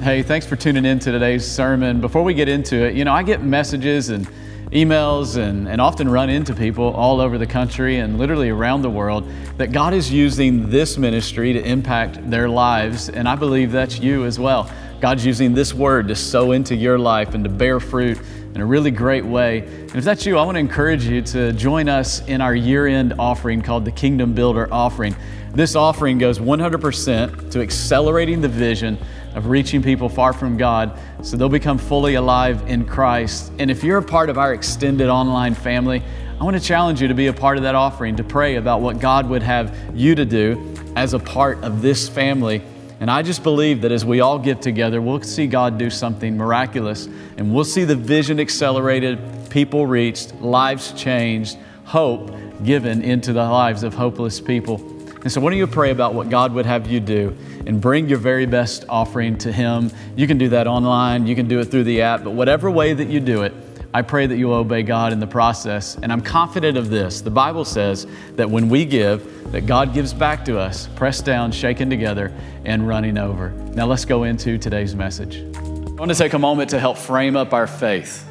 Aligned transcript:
Hey, 0.00 0.22
thanks 0.22 0.46
for 0.46 0.56
tuning 0.56 0.86
in 0.86 0.98
to 1.00 1.12
today's 1.12 1.46
sermon. 1.46 2.00
Before 2.00 2.22
we 2.22 2.32
get 2.32 2.48
into 2.48 2.86
it, 2.86 2.94
you 2.94 3.04
know, 3.04 3.12
I 3.12 3.22
get 3.22 3.42
messages 3.42 4.08
and 4.08 4.26
emails 4.70 5.36
and, 5.36 5.68
and 5.68 5.78
often 5.78 6.08
run 6.08 6.30
into 6.30 6.54
people 6.54 6.94
all 6.94 7.20
over 7.20 7.36
the 7.36 7.46
country 7.46 7.98
and 7.98 8.16
literally 8.16 8.48
around 8.48 8.80
the 8.80 8.88
world 8.88 9.30
that 9.58 9.72
God 9.72 9.92
is 9.92 10.10
using 10.10 10.70
this 10.70 10.96
ministry 10.96 11.52
to 11.52 11.62
impact 11.62 12.30
their 12.30 12.48
lives. 12.48 13.10
And 13.10 13.28
I 13.28 13.34
believe 13.34 13.72
that's 13.72 13.98
you 13.98 14.24
as 14.24 14.38
well. 14.38 14.72
God's 15.02 15.26
using 15.26 15.52
this 15.52 15.74
word 15.74 16.08
to 16.08 16.16
sow 16.16 16.52
into 16.52 16.74
your 16.74 16.98
life 16.98 17.34
and 17.34 17.44
to 17.44 17.50
bear 17.50 17.78
fruit 17.78 18.18
in 18.54 18.62
a 18.62 18.66
really 18.66 18.90
great 18.90 19.26
way. 19.26 19.58
And 19.58 19.96
if 19.96 20.04
that's 20.04 20.24
you, 20.24 20.38
I 20.38 20.44
want 20.44 20.54
to 20.54 20.60
encourage 20.60 21.04
you 21.04 21.20
to 21.20 21.52
join 21.52 21.90
us 21.90 22.26
in 22.26 22.40
our 22.40 22.54
year 22.54 22.86
end 22.86 23.12
offering 23.18 23.60
called 23.60 23.84
the 23.84 23.92
Kingdom 23.92 24.32
Builder 24.32 24.66
Offering. 24.72 25.14
This 25.52 25.74
offering 25.76 26.16
goes 26.16 26.38
100% 26.38 27.50
to 27.50 27.60
accelerating 27.60 28.40
the 28.40 28.48
vision 28.48 28.96
of 29.40 29.46
reaching 29.46 29.82
people 29.82 30.10
far 30.10 30.34
from 30.34 30.58
God 30.58 30.98
so 31.22 31.34
they'll 31.34 31.48
become 31.48 31.78
fully 31.78 32.16
alive 32.16 32.62
in 32.68 32.84
Christ. 32.84 33.50
And 33.58 33.70
if 33.70 33.82
you're 33.82 33.96
a 33.96 34.02
part 34.02 34.28
of 34.28 34.36
our 34.36 34.52
extended 34.52 35.08
online 35.08 35.54
family, 35.54 36.02
I 36.38 36.44
want 36.44 36.58
to 36.58 36.62
challenge 36.62 37.00
you 37.00 37.08
to 37.08 37.14
be 37.14 37.28
a 37.28 37.32
part 37.32 37.56
of 37.56 37.62
that 37.62 37.74
offering, 37.74 38.16
to 38.16 38.22
pray 38.22 38.56
about 38.56 38.82
what 38.82 39.00
God 39.00 39.26
would 39.30 39.42
have 39.42 39.74
you 39.94 40.14
to 40.14 40.26
do 40.26 40.74
as 40.94 41.14
a 41.14 41.18
part 41.18 41.64
of 41.64 41.80
this 41.80 42.06
family. 42.06 42.60
And 43.00 43.10
I 43.10 43.22
just 43.22 43.42
believe 43.42 43.80
that 43.80 43.92
as 43.92 44.04
we 44.04 44.20
all 44.20 44.38
get 44.38 44.60
together, 44.60 45.00
we'll 45.00 45.22
see 45.22 45.46
God 45.46 45.78
do 45.78 45.88
something 45.88 46.36
miraculous 46.36 47.06
and 47.38 47.54
we'll 47.54 47.64
see 47.64 47.84
the 47.84 47.96
vision 47.96 48.38
accelerated, 48.38 49.48
people 49.48 49.86
reached, 49.86 50.34
lives 50.34 50.92
changed, 50.92 51.56
hope 51.84 52.30
given 52.62 53.00
into 53.00 53.32
the 53.32 53.42
lives 53.42 53.84
of 53.84 53.94
hopeless 53.94 54.38
people. 54.38 54.89
And 55.22 55.30
so, 55.30 55.40
why 55.40 55.50
don't 55.50 55.58
you 55.58 55.66
pray 55.66 55.90
about 55.90 56.14
what 56.14 56.30
God 56.30 56.54
would 56.54 56.64
have 56.64 56.86
you 56.86 56.98
do 56.98 57.36
and 57.66 57.80
bring 57.80 58.08
your 58.08 58.18
very 58.18 58.46
best 58.46 58.86
offering 58.88 59.36
to 59.38 59.52
Him? 59.52 59.90
You 60.16 60.26
can 60.26 60.38
do 60.38 60.48
that 60.50 60.66
online, 60.66 61.26
you 61.26 61.34
can 61.34 61.46
do 61.46 61.60
it 61.60 61.66
through 61.66 61.84
the 61.84 62.02
app, 62.02 62.24
but 62.24 62.30
whatever 62.30 62.70
way 62.70 62.94
that 62.94 63.08
you 63.08 63.20
do 63.20 63.42
it, 63.42 63.52
I 63.92 64.02
pray 64.02 64.26
that 64.26 64.36
you'll 64.36 64.54
obey 64.54 64.82
God 64.82 65.12
in 65.12 65.20
the 65.20 65.26
process. 65.26 65.96
And 66.02 66.12
I'm 66.12 66.20
confident 66.20 66.78
of 66.78 66.90
this. 66.90 67.20
The 67.20 67.30
Bible 67.30 67.64
says 67.64 68.06
that 68.36 68.48
when 68.48 68.68
we 68.68 68.84
give, 68.84 69.52
that 69.52 69.66
God 69.66 69.92
gives 69.92 70.14
back 70.14 70.44
to 70.44 70.58
us, 70.58 70.86
pressed 70.94 71.24
down, 71.24 71.50
shaken 71.50 71.90
together, 71.90 72.32
and 72.64 72.86
running 72.86 73.18
over. 73.18 73.50
Now 73.74 73.86
let's 73.86 74.04
go 74.04 74.22
into 74.22 74.58
today's 74.58 74.94
message. 74.94 75.38
I 75.56 75.90
want 76.00 76.10
to 76.12 76.16
take 76.16 76.32
a 76.32 76.38
moment 76.38 76.70
to 76.70 76.78
help 76.78 76.96
frame 76.96 77.36
up 77.36 77.52
our 77.52 77.66
faith 77.66 78.29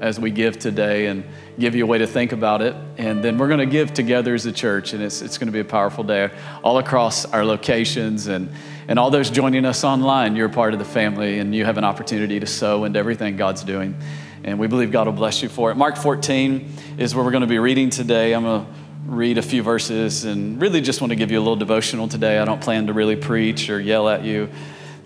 as 0.00 0.18
we 0.18 0.30
give 0.30 0.58
today 0.58 1.06
and 1.06 1.22
give 1.58 1.74
you 1.74 1.84
a 1.84 1.86
way 1.86 1.98
to 1.98 2.06
think 2.06 2.32
about 2.32 2.62
it. 2.62 2.74
And 2.96 3.22
then 3.22 3.36
we're 3.36 3.48
going 3.48 3.60
to 3.60 3.66
give 3.66 3.92
together 3.92 4.34
as 4.34 4.46
a 4.46 4.52
church, 4.52 4.94
and 4.94 5.02
it's, 5.02 5.20
it's 5.20 5.36
going 5.36 5.46
to 5.48 5.52
be 5.52 5.60
a 5.60 5.64
powerful 5.64 6.02
day 6.02 6.30
all 6.64 6.78
across 6.78 7.26
our 7.26 7.44
locations. 7.44 8.26
And, 8.26 8.50
and 8.88 8.98
all 8.98 9.10
those 9.10 9.30
joining 9.30 9.66
us 9.66 9.84
online, 9.84 10.36
you're 10.36 10.48
part 10.48 10.72
of 10.72 10.78
the 10.78 10.86
family, 10.86 11.38
and 11.38 11.54
you 11.54 11.66
have 11.66 11.76
an 11.76 11.84
opportunity 11.84 12.40
to 12.40 12.46
sow 12.46 12.84
into 12.84 12.98
everything 12.98 13.36
God's 13.36 13.62
doing. 13.62 13.94
And 14.42 14.58
we 14.58 14.68
believe 14.68 14.90
God 14.90 15.06
will 15.06 15.12
bless 15.12 15.42
you 15.42 15.50
for 15.50 15.70
it. 15.70 15.76
Mark 15.76 15.96
14 15.96 16.72
is 16.96 17.14
where 17.14 17.22
we're 17.22 17.30
going 17.30 17.42
to 17.42 17.46
be 17.46 17.58
reading 17.58 17.90
today. 17.90 18.34
I'm 18.34 18.44
going 18.44 18.64
to 18.64 18.72
read 19.04 19.36
a 19.36 19.42
few 19.42 19.62
verses 19.62 20.24
and 20.24 20.58
really 20.60 20.80
just 20.80 21.02
want 21.02 21.10
to 21.10 21.16
give 21.16 21.30
you 21.30 21.38
a 21.38 21.42
little 21.42 21.56
devotional 21.56 22.08
today. 22.08 22.38
I 22.38 22.46
don't 22.46 22.60
plan 22.60 22.86
to 22.86 22.94
really 22.94 23.16
preach 23.16 23.68
or 23.68 23.78
yell 23.78 24.08
at 24.08 24.24
you, 24.24 24.48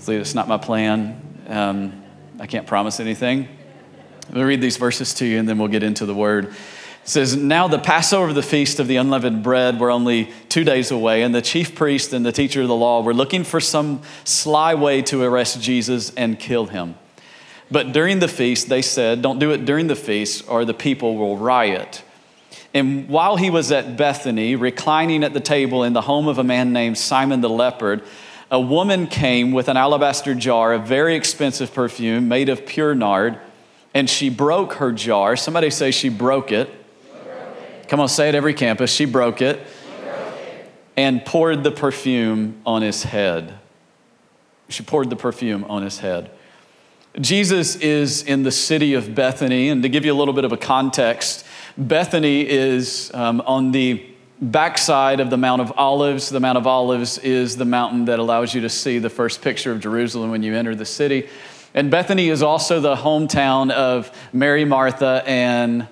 it's 0.07 0.35
not 0.35 0.47
my 0.47 0.59
plan. 0.59 1.21
Um, 1.49 2.05
I 2.39 2.47
can't 2.47 2.67
promise 2.67 3.01
anything. 3.01 3.49
Let 4.29 4.37
me 4.37 4.43
read 4.43 4.61
these 4.61 4.77
verses 4.77 5.15
to 5.15 5.27
you 5.27 5.39
and 5.39 5.49
then 5.49 5.59
we'll 5.59 5.69
get 5.69 5.83
into 5.83 6.07
the 6.07 6.15
word. 6.15 6.47
It 7.05 7.09
says, 7.09 7.37
Now 7.37 7.69
the 7.69 7.79
Passover, 7.79 8.33
the 8.33 8.43
feast 8.43 8.81
of 8.81 8.89
the 8.89 8.97
unleavened 8.97 9.43
bread, 9.43 9.79
were 9.79 9.91
only 9.91 10.33
two 10.49 10.65
days 10.65 10.91
away, 10.91 11.23
and 11.23 11.35
the 11.35 11.43
chief 11.43 11.75
priest 11.75 12.15
and 12.15 12.25
the 12.25 12.33
teacher 12.33 12.63
of 12.63 12.69
the 12.69 12.75
law 12.75 13.03
were 13.03 13.13
looking 13.13 13.45
for 13.45 13.61
some 13.61 14.01
sly 14.25 14.75
way 14.75 15.03
to 15.03 15.23
arrest 15.23 15.61
Jesus 15.61 16.15
and 16.15 16.39
kill 16.39 16.67
him. 16.67 16.95
But 17.71 17.93
during 17.93 18.21
the 18.21 18.29
feast, 18.29 18.71
they 18.71 18.81
said, 18.81 19.21
Don't 19.21 19.39
do 19.39 19.51
it 19.51 19.67
during 19.67 19.89
the 19.89 19.97
feast, 19.97 20.49
or 20.49 20.65
the 20.65 20.73
people 20.73 21.17
will 21.17 21.37
riot. 21.37 22.03
And 22.73 23.09
while 23.09 23.37
he 23.37 23.51
was 23.51 23.71
at 23.71 23.99
Bethany, 23.99 24.57
reclining 24.57 25.23
at 25.25 25.35
the 25.35 25.41
table 25.41 25.85
in 25.85 25.93
the 25.93 26.01
home 26.01 26.27
of 26.27 26.39
a 26.39 26.45
man 26.45 26.73
named 26.73 26.97
Simon 26.97 27.43
the 27.43 27.51
leper, 27.51 28.01
a 28.51 28.61
woman 28.61 29.07
came 29.07 29.53
with 29.53 29.69
an 29.69 29.77
alabaster 29.77 30.35
jar 30.35 30.73
of 30.73 30.87
very 30.87 31.17
expensive 31.17 31.75
perfume 31.75 32.29
made 32.29 32.49
of 32.49 32.65
pure 32.65 32.95
nard 32.95 33.39
and 33.95 34.11
she 34.11 34.29
broke 34.29 34.75
her 34.75 34.93
jar. 34.93 35.37
Somebody 35.37 35.71
say 35.71 35.93
she 35.93 36.09
broke 36.09 36.53
it. 36.53 36.69
Come 37.89 38.01
on, 38.01 38.09
say 38.09 38.29
it 38.29 38.35
every 38.35 38.55
campus. 38.55 38.93
She 38.93 39.05
broke 39.05 39.41
it. 39.41 39.65
And 40.97 41.25
poured 41.25 41.65
the 41.65 41.71
perfume 41.71 42.61
on 42.67 42.83
his 42.83 43.05
head. 43.05 43.55
She 44.69 44.83
poured 44.83 45.11
the 45.11 45.17
perfume 45.17 45.65
on 45.65 45.83
his 45.83 45.99
head. 45.99 46.31
Jesus 47.21 47.77
is 47.77 48.23
in 48.23 48.43
the 48.43 48.51
city 48.51 48.95
of 48.95 49.15
Bethany, 49.15 49.69
and 49.69 49.83
to 49.85 49.89
give 49.89 50.05
you 50.05 50.13
a 50.13 50.17
little 50.17 50.35
bit 50.35 50.45
of 50.45 50.53
a 50.53 50.57
context, 50.57 51.47
Bethany 51.79 52.49
is 52.49 53.13
um, 53.15 53.41
on 53.43 53.71
the 53.71 54.05
backside 54.41 55.21
of 55.21 55.31
the 55.31 55.37
Mount 55.37 55.63
of 55.63 55.73
Olives. 55.77 56.29
The 56.29 56.41
Mount 56.41 56.59
of 56.59 56.67
Olives 56.67 57.19
is 57.19 57.57
the 57.57 57.65
mountain 57.65 58.07
that 58.07 58.19
allows 58.19 58.55
you 58.55 58.61
to 58.63 58.69
see 58.69 58.99
the 58.99 59.11
first 59.11 59.43
picture 59.43 59.71
of 59.71 59.81
Jerusalem 59.81 60.31
when 60.31 60.43
you 60.43 60.55
enter 60.55 60.75
the 60.75 60.85
city. 60.85 61.29
And 61.75 61.91
Bethany 61.91 62.29
is 62.29 62.43
also 62.43 62.81
the 62.81 62.95
hometown 62.95 63.73
of 63.73 64.17
Mary, 64.33 64.65
Martha, 64.65 65.23
and 65.27 65.89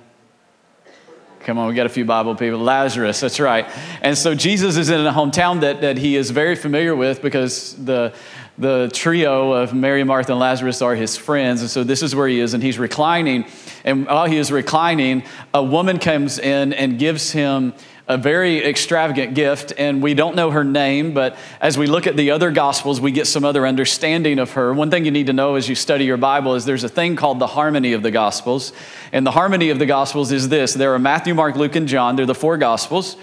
Come 1.41 1.59
on, 1.59 1.67
we 1.67 1.75
got 1.75 1.87
a 1.87 1.89
few 1.89 2.05
Bible 2.05 2.37
people. 2.37 2.61
Lazarus, 2.61 3.19
that's 3.19 3.41
right. 3.41 3.69
And 4.01 4.17
so 4.17 4.33
Jesus 4.33 4.77
is 4.77 4.91
in 4.91 5.05
a 5.05 5.13
hometown 5.13 5.63
that, 5.63 5.81
that 5.81 5.99
he 5.99 6.15
is 6.15 6.31
very 6.31 6.55
familiar 6.55 6.95
with 6.95 7.21
because 7.21 7.75
the, 7.85 8.15
the 8.59 8.93
trio 8.95 9.51
of 9.51 9.75
Mary, 9.75 10.05
Martha, 10.05 10.31
and 10.31 10.41
Lazarus 10.41 10.83
are 10.83 10.95
his 10.95 11.17
friends. 11.17 11.61
And 11.61 11.69
so 11.69 11.83
this 11.83 12.01
is 12.01 12.15
where 12.15 12.29
he 12.29 12.39
is, 12.39 12.55
and 12.55 12.63
he's 12.63 12.79
reclining. 12.79 13.45
And 13.85 14.07
while 14.07 14.27
he 14.27 14.37
is 14.37 14.53
reclining, 14.53 15.25
a 15.53 15.65
woman 15.65 15.99
comes 15.99 16.39
in 16.39 16.73
and 16.75 16.97
gives 16.97 17.33
him 17.33 17.75
a 18.09 18.19
very 18.19 18.65
extravagant 18.65 19.35
gift, 19.35 19.73
and 19.79 20.03
we 20.03 20.15
don't 20.15 20.35
know 20.35 20.51
her 20.51 20.65
name, 20.65 21.15
but 21.15 21.37
as 21.61 21.79
we 21.79 21.87
look 21.87 22.07
at 22.07 22.17
the 22.17 22.33
other 22.33 22.51
gospels, 22.51 23.01
we 23.01 23.13
get 23.13 23.27
some 23.27 23.45
other 23.45 23.67
understanding 23.67 24.39
of 24.39 24.53
her. 24.53 24.75
One 24.75 24.91
thing 24.91 25.05
you 25.05 25.11
need 25.11 25.29
to 25.29 25.33
know 25.33 25.55
as 25.55 25.69
you 25.69 25.75
study 25.75 26.05
your 26.05 26.17
Bible 26.17 26.55
is 26.55 26.65
there's 26.65 26.85
a 26.85 26.89
thing 26.89 27.15
called 27.15 27.39
the 27.39 27.47
harmony 27.47 27.93
of 27.93 28.03
the 28.03 28.11
gospels. 28.11 28.73
And 29.13 29.25
the 29.25 29.31
harmony 29.31 29.71
of 29.71 29.79
the 29.79 29.87
gospels 29.87 30.33
is 30.33 30.49
this 30.49 30.75
there 30.75 30.95
are 30.95 30.99
Matthew, 30.99 31.35
Mark, 31.35 31.55
Luke, 31.55 31.77
and 31.77 31.87
John, 31.87 32.17
they're 32.17 32.27
the 32.27 32.35
four 32.35 32.57
gospels. 32.57 33.17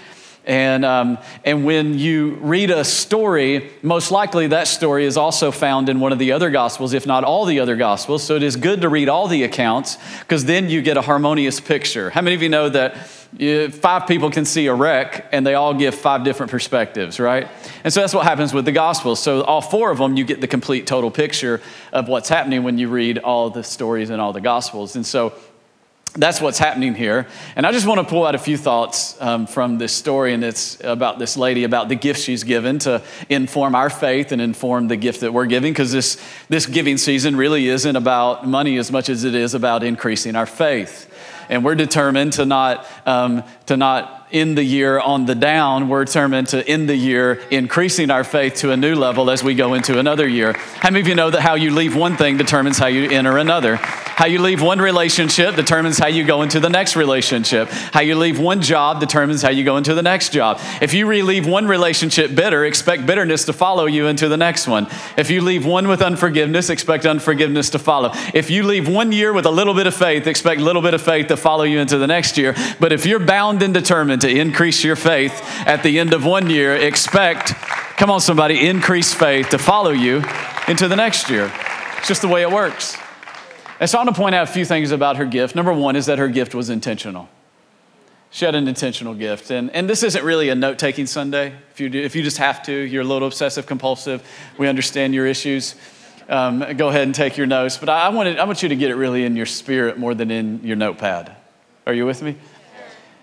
And, 0.50 0.84
um, 0.84 1.18
and 1.44 1.64
when 1.64 1.96
you 1.96 2.30
read 2.40 2.72
a 2.72 2.82
story, 2.82 3.70
most 3.82 4.10
likely 4.10 4.48
that 4.48 4.66
story 4.66 5.04
is 5.04 5.16
also 5.16 5.52
found 5.52 5.88
in 5.88 6.00
one 6.00 6.10
of 6.10 6.18
the 6.18 6.32
other 6.32 6.50
gospels, 6.50 6.92
if 6.92 7.06
not 7.06 7.22
all 7.22 7.44
the 7.44 7.60
other 7.60 7.76
gospels. 7.76 8.24
So 8.24 8.34
it 8.34 8.42
is 8.42 8.56
good 8.56 8.80
to 8.80 8.88
read 8.88 9.08
all 9.08 9.28
the 9.28 9.44
accounts 9.44 9.96
because 10.18 10.46
then 10.46 10.68
you 10.68 10.82
get 10.82 10.96
a 10.96 11.02
harmonious 11.02 11.60
picture. 11.60 12.10
How 12.10 12.20
many 12.20 12.34
of 12.34 12.42
you 12.42 12.48
know 12.48 12.68
that 12.68 12.96
five 13.70 14.08
people 14.08 14.28
can 14.28 14.44
see 14.44 14.66
a 14.66 14.74
wreck 14.74 15.28
and 15.30 15.46
they 15.46 15.54
all 15.54 15.72
give 15.72 15.94
five 15.94 16.24
different 16.24 16.50
perspectives, 16.50 17.20
right? 17.20 17.46
And 17.84 17.92
so 17.92 18.00
that's 18.00 18.12
what 18.12 18.26
happens 18.26 18.52
with 18.52 18.64
the 18.64 18.72
Gospels. 18.72 19.22
So, 19.22 19.42
all 19.42 19.60
four 19.60 19.92
of 19.92 19.98
them, 19.98 20.16
you 20.16 20.24
get 20.24 20.40
the 20.40 20.48
complete 20.48 20.84
total 20.84 21.12
picture 21.12 21.60
of 21.92 22.08
what's 22.08 22.28
happening 22.28 22.64
when 22.64 22.76
you 22.76 22.88
read 22.88 23.18
all 23.18 23.50
the 23.50 23.62
stories 23.62 24.10
in 24.10 24.18
all 24.18 24.32
the 24.32 24.40
Gospels. 24.40 24.96
And 24.96 25.06
so, 25.06 25.32
that's 26.14 26.40
what's 26.40 26.58
happening 26.58 26.94
here. 26.94 27.26
And 27.56 27.66
I 27.66 27.72
just 27.72 27.86
want 27.86 28.00
to 28.00 28.06
pull 28.06 28.26
out 28.26 28.34
a 28.34 28.38
few 28.38 28.56
thoughts 28.56 29.20
um, 29.20 29.46
from 29.46 29.78
this 29.78 29.92
story, 29.92 30.34
and 30.34 30.42
it's 30.42 30.78
about 30.82 31.18
this 31.18 31.36
lady, 31.36 31.64
about 31.64 31.88
the 31.88 31.94
gift 31.94 32.20
she's 32.20 32.44
given 32.44 32.78
to 32.80 33.02
inform 33.28 33.74
our 33.74 33.90
faith 33.90 34.32
and 34.32 34.42
inform 34.42 34.88
the 34.88 34.96
gift 34.96 35.20
that 35.20 35.32
we're 35.32 35.46
giving, 35.46 35.72
because 35.72 35.92
this, 35.92 36.20
this 36.48 36.66
giving 36.66 36.98
season 36.98 37.36
really 37.36 37.68
isn't 37.68 37.96
about 37.96 38.46
money 38.46 38.76
as 38.78 38.90
much 38.90 39.08
as 39.08 39.24
it 39.24 39.34
is 39.34 39.54
about 39.54 39.82
increasing 39.82 40.36
our 40.36 40.46
faith 40.46 41.06
and 41.50 41.64
we're 41.64 41.74
determined 41.74 42.32
to 42.34 42.46
not, 42.46 42.86
um, 43.04 43.42
to 43.66 43.76
not 43.76 44.19
end 44.32 44.56
the 44.56 44.64
year 44.64 44.98
on 44.98 45.26
the 45.26 45.34
down. 45.34 45.88
We're 45.88 46.04
determined 46.04 46.48
to 46.48 46.66
end 46.66 46.88
the 46.88 46.96
year 46.96 47.34
increasing 47.50 48.10
our 48.10 48.24
faith 48.24 48.54
to 48.56 48.70
a 48.70 48.76
new 48.76 48.94
level 48.94 49.30
as 49.30 49.42
we 49.42 49.54
go 49.54 49.74
into 49.74 49.98
another 49.98 50.28
year. 50.28 50.52
How 50.52 50.90
many 50.90 51.00
of 51.00 51.08
you 51.08 51.14
know 51.14 51.30
that 51.30 51.40
how 51.40 51.54
you 51.54 51.70
leave 51.70 51.96
one 51.96 52.16
thing 52.16 52.36
determines 52.36 52.78
how 52.78 52.86
you 52.86 53.10
enter 53.10 53.38
another? 53.38 53.76
How 53.76 54.26
you 54.26 54.40
leave 54.42 54.60
one 54.60 54.80
relationship 54.80 55.56
determines 55.56 55.98
how 55.98 56.08
you 56.08 56.24
go 56.24 56.42
into 56.42 56.60
the 56.60 56.68
next 56.68 56.94
relationship. 56.94 57.68
How 57.70 58.02
you 58.02 58.16
leave 58.16 58.38
one 58.38 58.60
job 58.60 59.00
determines 59.00 59.40
how 59.40 59.48
you 59.48 59.64
go 59.64 59.78
into 59.78 59.94
the 59.94 60.02
next 60.02 60.32
job. 60.32 60.60
If 60.82 60.92
you 60.92 61.06
leave 61.06 61.46
one 61.46 61.66
relationship 61.66 62.34
bitter, 62.34 62.66
expect 62.66 63.06
bitterness 63.06 63.46
to 63.46 63.54
follow 63.54 63.86
you 63.86 64.08
into 64.08 64.28
the 64.28 64.36
next 64.36 64.68
one. 64.68 64.88
If 65.16 65.30
you 65.30 65.40
leave 65.40 65.64
one 65.64 65.88
with 65.88 66.02
unforgiveness, 66.02 66.68
expect 66.68 67.06
unforgiveness 67.06 67.70
to 67.70 67.78
follow. 67.78 68.10
If 68.34 68.50
you 68.50 68.62
leave 68.62 68.88
one 68.88 69.10
year 69.10 69.32
with 69.32 69.46
a 69.46 69.50
little 69.50 69.72
bit 69.72 69.86
of 69.86 69.94
faith, 69.94 70.26
expect 70.26 70.60
a 70.60 70.64
little 70.64 70.82
bit 70.82 70.92
of 70.92 71.00
faith 71.00 71.28
to 71.28 71.36
follow 71.38 71.64
you 71.64 71.78
into 71.78 71.96
the 71.96 72.06
next 72.06 72.36
year. 72.36 72.54
But 72.78 72.92
if 72.92 73.06
you're 73.06 73.20
bound 73.20 73.62
and 73.62 73.72
determined 73.72 74.19
to 74.20 74.30
increase 74.30 74.84
your 74.84 74.96
faith 74.96 75.42
at 75.66 75.82
the 75.82 75.98
end 75.98 76.14
of 76.14 76.24
one 76.24 76.50
year, 76.50 76.74
expect, 76.74 77.54
come 77.96 78.10
on, 78.10 78.20
somebody, 78.20 78.66
increase 78.66 79.12
faith 79.12 79.48
to 79.50 79.58
follow 79.58 79.90
you 79.90 80.22
into 80.68 80.88
the 80.88 80.96
next 80.96 81.28
year. 81.30 81.52
It's 81.98 82.08
just 82.08 82.22
the 82.22 82.28
way 82.28 82.42
it 82.42 82.50
works. 82.50 82.96
And 83.78 83.88
so 83.88 83.98
I 83.98 84.04
want 84.04 84.14
to 84.14 84.20
point 84.20 84.34
out 84.34 84.48
a 84.48 84.52
few 84.52 84.64
things 84.64 84.90
about 84.90 85.16
her 85.16 85.24
gift. 85.24 85.54
Number 85.54 85.72
one 85.72 85.96
is 85.96 86.06
that 86.06 86.18
her 86.18 86.28
gift 86.28 86.54
was 86.54 86.68
intentional. 86.70 87.28
She 88.30 88.44
had 88.44 88.54
an 88.54 88.68
intentional 88.68 89.14
gift. 89.14 89.50
And, 89.50 89.70
and 89.70 89.88
this 89.88 90.02
isn't 90.02 90.24
really 90.24 90.50
a 90.50 90.54
note 90.54 90.78
taking 90.78 91.06
Sunday. 91.06 91.54
If 91.72 91.80
you, 91.80 91.88
do, 91.88 92.00
if 92.00 92.14
you 92.14 92.22
just 92.22 92.38
have 92.38 92.62
to, 92.64 92.72
you're 92.72 93.02
a 93.02 93.06
little 93.06 93.26
obsessive 93.26 93.66
compulsive, 93.66 94.22
we 94.56 94.68
understand 94.68 95.14
your 95.14 95.26
issues. 95.26 95.74
um, 96.30 96.64
go 96.76 96.88
ahead 96.88 97.02
and 97.02 97.14
take 97.14 97.36
your 97.36 97.46
notes. 97.46 97.76
But 97.76 97.88
I, 97.88 98.08
wanted, 98.08 98.38
I 98.38 98.44
want 98.44 98.62
you 98.62 98.68
to 98.70 98.76
get 98.76 98.90
it 98.90 98.94
really 98.94 99.24
in 99.24 99.36
your 99.36 99.46
spirit 99.46 99.98
more 99.98 100.14
than 100.14 100.30
in 100.30 100.64
your 100.64 100.76
notepad. 100.76 101.34
Are 101.86 101.92
you 101.92 102.06
with 102.06 102.22
me? 102.22 102.36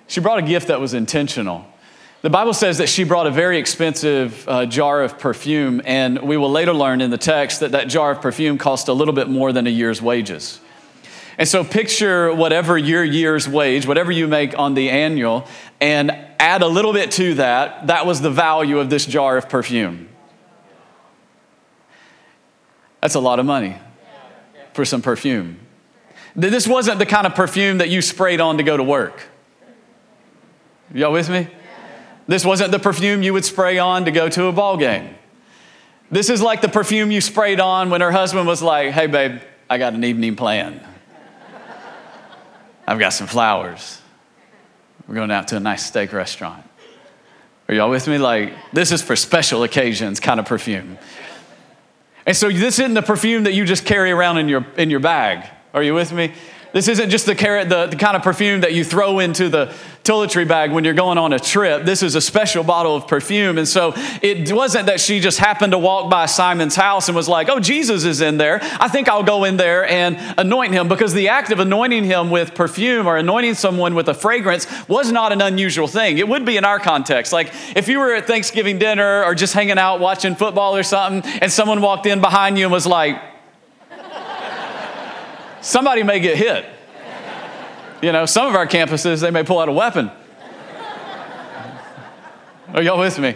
She 0.08 0.22
brought 0.22 0.40
a 0.40 0.42
gift 0.42 0.68
that 0.68 0.80
was 0.80 0.94
intentional. 0.94 1.66
The 2.22 2.30
Bible 2.30 2.54
says 2.54 2.80
that 2.80 2.90
she 2.90 3.04
brought 3.04 3.28
a 3.28 3.32
very 3.32 3.60
expensive 3.60 4.48
uh, 4.48 4.66
jar 4.66 5.04
of 5.04 5.20
perfume, 5.20 5.82
and 5.86 6.20
we 6.20 6.36
will 6.36 6.50
later 6.50 6.74
learn 6.74 7.00
in 7.00 7.12
the 7.12 7.18
text 7.18 7.60
that 7.60 7.74
that 7.74 7.90
jar 7.90 8.12
of 8.12 8.22
perfume 8.22 8.58
cost 8.58 8.88
a 8.88 8.94
little 8.94 9.14
bit 9.14 9.30
more 9.30 9.54
than 9.54 9.68
a 9.68 9.70
year's 9.70 10.02
wages. 10.02 10.60
And 11.38 11.48
so 11.48 11.64
picture 11.64 12.34
whatever 12.34 12.78
your 12.78 13.04
year's 13.04 13.48
wage, 13.48 13.86
whatever 13.86 14.12
you 14.12 14.28
make 14.28 14.58
on 14.58 14.74
the 14.74 14.90
annual, 14.90 15.48
and 15.80 16.10
add 16.40 16.64
a 16.64 16.68
little 16.68 16.94
bit 16.94 17.12
to 17.12 17.36
that. 17.36 17.88
That 17.88 18.08
was 18.08 18.22
the 18.22 18.32
value 18.32 18.80
of 18.80 18.90
this 18.90 19.06
jar 19.06 19.38
of 19.38 19.48
perfume. 19.48 20.10
That's 23.02 23.14
a 23.14 23.20
lot 23.20 23.38
of 23.38 23.46
money 23.46 23.78
for 24.74 24.84
some 24.86 25.04
perfume. 25.04 25.60
This 26.36 26.68
wasn't 26.68 26.98
the 26.98 27.06
kind 27.06 27.28
of 27.28 27.36
perfume 27.36 27.78
that 27.78 27.90
you 27.90 28.02
sprayed 28.02 28.42
on 28.42 28.58
to 28.58 28.64
go 28.64 28.76
to 28.76 28.84
work. 28.84 29.22
Y'all 30.98 31.12
with 31.12 31.30
me? 31.30 31.48
This 32.28 32.44
wasn't 32.44 32.72
the 32.72 32.80
perfume 32.80 33.22
you 33.22 33.32
would 33.34 33.46
spray 33.46 33.78
on 33.78 34.06
to 34.06 34.12
go 34.12 34.30
to 34.30 34.46
a 34.46 34.52
ball 34.52 34.78
game. 34.78 35.14
This 36.10 36.32
is 36.32 36.42
like 36.42 36.62
the 36.62 36.70
perfume 36.70 37.12
you 37.12 37.22
sprayed 37.22 37.60
on 37.60 37.92
when 37.92 38.02
her 38.02 38.12
husband 38.12 38.48
was 38.48 38.64
like, 38.64 38.94
hey, 38.94 39.06
babe, 39.06 39.40
I 39.70 39.78
got 39.78 39.94
an 39.94 40.04
evening 40.04 40.36
plan. 40.36 40.84
I've 42.88 42.98
got 42.98 43.10
some 43.10 43.28
flowers. 43.28 44.02
We're 45.08 45.14
going 45.14 45.30
out 45.30 45.50
to 45.50 45.58
a 45.58 45.60
nice 45.60 45.86
steak 45.86 46.14
restaurant. 46.14 46.64
Are 47.70 47.76
y'all 47.76 47.92
with 47.92 48.08
me? 48.08 48.18
Like, 48.18 48.54
this 48.74 48.92
is 48.92 49.04
for 49.04 49.16
special 49.16 49.62
occasions 49.62 50.20
kind 50.20 50.40
of 50.40 50.48
perfume. 50.48 50.98
And 52.26 52.36
so, 52.36 52.50
this 52.50 52.80
isn't 52.80 52.96
the 52.96 53.04
perfume 53.04 53.44
that 53.44 53.54
you 53.54 53.66
just 53.66 53.86
carry 53.86 54.10
around 54.10 54.40
in 54.40 54.50
your, 54.50 54.66
in 54.78 54.90
your 54.90 55.00
bag. 55.00 55.48
Are 55.76 55.84
you 55.84 55.94
with 55.94 56.12
me? 56.12 56.34
This 56.74 56.88
isn't 56.88 57.10
just 57.10 57.26
the, 57.26 57.36
carrot, 57.36 57.70
the, 57.70 57.88
the 57.88 57.96
kind 57.96 58.16
of 58.16 58.24
perfume 58.24 58.62
that 58.62 58.74
you 58.74 58.84
throw 58.84 59.20
into 59.20 59.50
the 59.50 59.74
toiletry 60.04 60.48
bag 60.48 60.72
when 60.72 60.84
you're 60.84 60.94
going 60.94 61.18
on 61.18 61.34
a 61.34 61.40
trip. 61.40 61.86
This 61.86 62.02
is 62.02 62.16
a 62.16 62.22
special 62.22 62.64
bottle 62.64 62.96
of 62.96 63.08
perfume. 63.08 63.58
And 63.58 63.68
so 63.68 63.94
it 64.22 64.52
wasn't 64.52 64.86
that 64.86 65.00
she 65.00 65.20
just 65.20 65.38
happened 65.38 65.72
to 65.72 65.78
walk 65.78 66.10
by 66.10 66.26
Simon's 66.26 66.76
house 66.76 67.10
and 67.10 67.16
was 67.16 67.28
like, 67.28 67.50
oh, 67.50 67.60
Jesus 67.60 68.06
is 68.06 68.22
in 68.22 68.38
there. 68.38 68.60
I 68.80 68.88
think 68.88 69.10
I'll 69.10 69.24
go 69.24 69.44
in 69.44 69.58
there 69.58 69.86
and 69.88 70.18
anoint 70.38 70.74
him 70.74 70.88
because 70.88 71.14
the 71.14 71.30
act 71.30 71.52
of 71.52 71.60
anointing 71.60 72.06
him 72.06 72.30
with 72.30 72.56
perfume 72.56 73.06
or 73.06 73.18
anointing 73.18 73.56
someone 73.56 73.96
with 73.96 74.08
a 74.08 74.14
fragrance 74.14 74.66
was 74.88 75.12
not 75.12 75.32
an 75.32 75.42
unusual 75.42 75.88
thing. 75.88 76.18
It 76.18 76.28
would 76.28 76.46
be 76.46 76.58
in 76.58 76.64
our 76.66 76.80
context. 76.80 77.34
Like 77.34 77.52
if 77.76 77.88
you 77.88 78.00
were 78.00 78.14
at 78.14 78.28
Thanksgiving 78.28 78.80
dinner 78.80 79.24
or 79.24 79.36
just 79.36 79.54
hanging 79.54 79.78
out 79.78 80.00
watching 80.00 80.36
football 80.36 80.76
or 80.76 80.84
something 80.84 81.30
and 81.42 81.52
someone 81.52 81.82
walked 81.82 82.06
in 82.06 82.22
behind 82.22 82.58
you 82.58 82.66
and 82.66 82.72
was 82.72 82.88
like, 82.88 83.22
somebody 85.68 86.04
may 86.04 86.20
get 86.20 86.38
hit. 86.38 86.66
You 88.02 88.12
know, 88.12 88.26
some 88.26 88.48
of 88.48 88.56
our 88.56 88.68
campuses, 88.68 89.22
they 89.22 89.32
may 89.32 89.44
pull 89.44 89.60
out 89.60 89.70
a 89.70 89.72
weapon. 89.72 90.10
Are 92.74 92.82
y'all 92.82 93.00
with 93.00 93.20
me? 93.20 93.36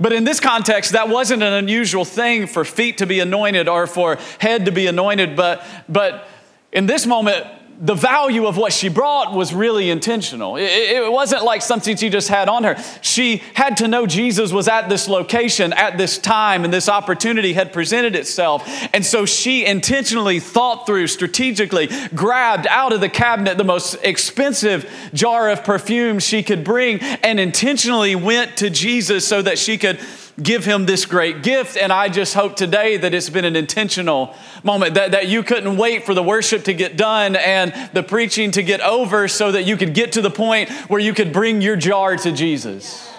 But 0.00 0.12
in 0.12 0.24
this 0.24 0.40
context, 0.40 0.92
that 0.92 1.08
wasn't 1.08 1.42
an 1.42 1.52
unusual 1.52 2.04
thing 2.04 2.46
for 2.46 2.64
feet 2.64 2.98
to 2.98 3.06
be 3.06 3.20
anointed 3.20 3.68
or 3.68 3.86
for 3.86 4.18
head 4.38 4.64
to 4.64 4.72
be 4.72 4.86
anointed. 4.86 5.36
But, 5.36 5.64
but 5.88 6.26
in 6.72 6.86
this 6.86 7.06
moment, 7.06 7.46
the 7.78 7.94
value 7.94 8.46
of 8.46 8.56
what 8.56 8.72
she 8.72 8.88
brought 8.88 9.34
was 9.34 9.52
really 9.52 9.90
intentional. 9.90 10.56
It, 10.56 10.64
it, 10.64 11.12
wasn't 11.12 11.44
like 11.44 11.62
something 11.62 11.96
she 11.96 12.08
just 12.08 12.28
had 12.28 12.48
on 12.48 12.64
her. 12.64 12.76
She 13.00 13.42
had 13.54 13.78
to 13.78 13.88
know 13.88 14.06
Jesus 14.06 14.52
was 14.52 14.68
at 14.68 14.88
this 14.88 15.08
location 15.08 15.72
at 15.72 15.98
this 15.98 16.18
time, 16.18 16.64
and 16.64 16.72
this 16.72 16.88
opportunity 16.88 17.52
had 17.52 17.72
presented 17.72 18.16
itself. 18.16 18.68
And 18.92 19.04
so 19.04 19.26
she 19.26 19.64
intentionally 19.64 20.40
thought 20.40 20.86
through, 20.86 21.08
strategically, 21.08 21.88
grabbed 22.14 22.66
out 22.68 22.92
of 22.92 23.00
the 23.00 23.08
cabinet 23.08 23.58
the 23.58 23.64
most 23.64 23.94
expensive 24.02 24.90
jar 25.12 25.50
of 25.50 25.64
perfume 25.64 26.18
she 26.18 26.42
could 26.42 26.64
bring, 26.64 27.00
and 27.00 27.40
intentionally 27.40 28.14
went 28.14 28.56
to 28.58 28.70
Jesus 28.70 29.26
so 29.26 29.42
that 29.42 29.58
she 29.58 29.78
could 29.78 29.98
give 30.42 30.64
him 30.64 30.86
this 30.86 31.06
great 31.06 31.42
gift. 31.42 31.76
And 31.76 31.92
I 31.92 32.08
just 32.08 32.34
hope 32.34 32.56
today 32.56 32.96
that 32.96 33.14
it's 33.14 33.30
been 33.30 33.44
an 33.44 33.56
intentional 33.56 34.34
moment, 34.62 34.94
that, 34.94 35.12
that 35.12 35.28
you 35.28 35.42
couldn't 35.42 35.76
wait 35.76 36.04
for 36.04 36.14
the 36.14 36.22
worship 36.22 36.64
to 36.64 36.74
get 36.74 36.96
done 36.96 37.36
and 37.36 37.72
the 37.92 38.02
preaching 38.02 38.50
to 38.52 38.62
get 38.62 38.80
over 38.80 39.28
so 39.28 39.52
that 39.52 39.64
you 39.64 39.76
could 39.76 39.94
get 39.94 40.12
to 40.12 40.22
the 40.22 40.30
point 40.30 40.70
where 40.88 41.00
you 41.00 41.14
could 41.14 41.32
bring 41.32 41.60
your 41.60 41.76
jar 41.76 42.16
to 42.16 42.32
Jesus. 42.32 43.10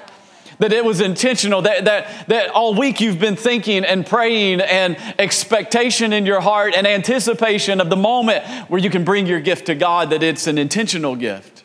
That 0.60 0.72
it 0.72 0.86
was 0.86 1.02
intentional, 1.02 1.62
that, 1.64 1.84
that, 1.84 2.28
that 2.30 2.50
all 2.50 2.76
week 2.76 3.02
you've 3.02 3.20
been 3.20 3.36
thinking 3.36 3.84
and 3.84 4.06
praying 4.06 4.62
and 4.62 4.96
expectation 5.20 6.14
in 6.14 6.26
your 6.26 6.40
heart 6.40 6.76
and 6.78 6.88
anticipation 6.88 7.82
of 7.82 7.90
the 7.90 7.98
moment 7.98 8.46
where 8.70 8.80
you 8.80 8.90
can 8.90 9.04
bring 9.04 9.28
your 9.28 9.42
gift 9.42 9.66
to 9.66 9.76
God, 9.76 10.12
that 10.12 10.24
it's 10.24 10.48
an 10.48 10.58
intentional 10.58 11.18
gift. 11.18 11.64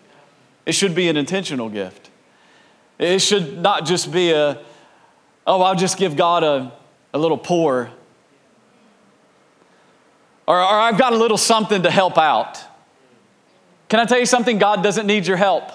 It 0.66 0.72
should 0.72 0.94
be 0.94 1.08
an 1.08 1.16
intentional 1.16 1.68
gift. 1.68 2.10
It 2.98 3.20
should 3.20 3.58
not 3.58 3.86
just 3.86 4.12
be 4.12 4.32
a, 4.32 4.58
oh, 5.46 5.62
I'll 5.62 5.74
just 5.74 5.98
give 5.98 6.16
God 6.16 6.42
a, 6.44 6.72
a 7.12 7.18
little 7.18 7.38
pour. 7.38 7.90
Or, 10.46 10.56
or 10.56 10.64
I've 10.80 10.98
got 10.98 11.12
a 11.12 11.16
little 11.16 11.36
something 11.36 11.82
to 11.82 11.90
help 11.90 12.18
out. 12.18 12.58
Can 13.88 14.00
I 14.00 14.04
tell 14.04 14.18
you 14.18 14.26
something? 14.26 14.58
God 14.58 14.82
doesn't 14.82 15.06
need 15.06 15.26
your 15.26 15.36
help. 15.36 15.70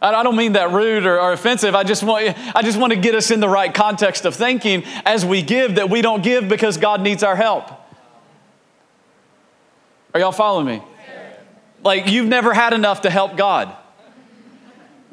I 0.00 0.22
don't 0.22 0.36
mean 0.36 0.52
that 0.52 0.70
rude 0.70 1.06
or, 1.06 1.20
or, 1.20 1.32
offensive. 1.32 1.74
I 1.74 1.82
just, 1.82 2.04
want, 2.04 2.36
I 2.54 2.62
just 2.62 2.78
want 2.78 2.92
to 2.92 2.98
get 2.98 3.16
us 3.16 3.32
in 3.32 3.40
the 3.40 3.48
right 3.48 3.72
context 3.72 4.24
of 4.24 4.36
thinking 4.36 4.84
as 5.04 5.26
we 5.26 5.42
give 5.42 5.74
that 5.74 5.90
we 5.90 6.02
don't 6.02 6.22
give 6.22 6.48
because 6.48 6.76
God 6.76 7.00
needs 7.00 7.24
our 7.24 7.34
help. 7.34 7.70
Are 10.14 10.20
y'all 10.20 10.32
following 10.32 10.66
me? 10.66 10.82
Like, 11.82 12.08
you've 12.08 12.28
never 12.28 12.54
had 12.54 12.72
enough 12.72 13.02
to 13.02 13.10
help 13.10 13.36
God. 13.36 13.74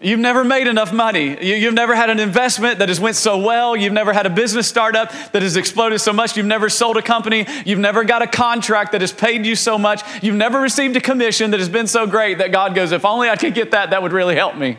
You've 0.05 0.19
never 0.19 0.43
made 0.43 0.67
enough 0.67 0.93
money. 0.93 1.35
You've 1.43 1.73
never 1.73 1.95
had 1.95 2.11
an 2.11 2.19
investment 2.19 2.77
that 2.77 2.89
has 2.89 2.99
went 2.99 3.15
so 3.15 3.39
well. 3.39 3.75
You've 3.75 3.91
never 3.91 4.13
had 4.13 4.27
a 4.27 4.29
business 4.29 4.67
startup 4.67 5.11
that 5.31 5.41
has 5.41 5.57
exploded 5.57 5.99
so 5.99 6.13
much. 6.13 6.37
You've 6.37 6.45
never 6.45 6.69
sold 6.69 6.97
a 6.97 7.01
company. 7.01 7.47
You've 7.65 7.79
never 7.79 8.03
got 8.03 8.21
a 8.21 8.27
contract 8.27 8.91
that 8.91 9.01
has 9.01 9.11
paid 9.11 9.47
you 9.47 9.55
so 9.55 9.79
much. 9.79 10.03
You've 10.21 10.35
never 10.35 10.61
received 10.61 10.95
a 10.95 11.01
commission 11.01 11.49
that 11.49 11.59
has 11.59 11.69
been 11.69 11.87
so 11.87 12.05
great 12.05 12.37
that 12.37 12.51
God 12.51 12.75
goes, 12.75 12.91
if 12.91 13.03
only 13.03 13.29
I 13.29 13.35
could 13.35 13.55
get 13.55 13.71
that, 13.71 13.89
that 13.89 14.03
would 14.03 14.13
really 14.13 14.35
help 14.35 14.55
me. 14.55 14.77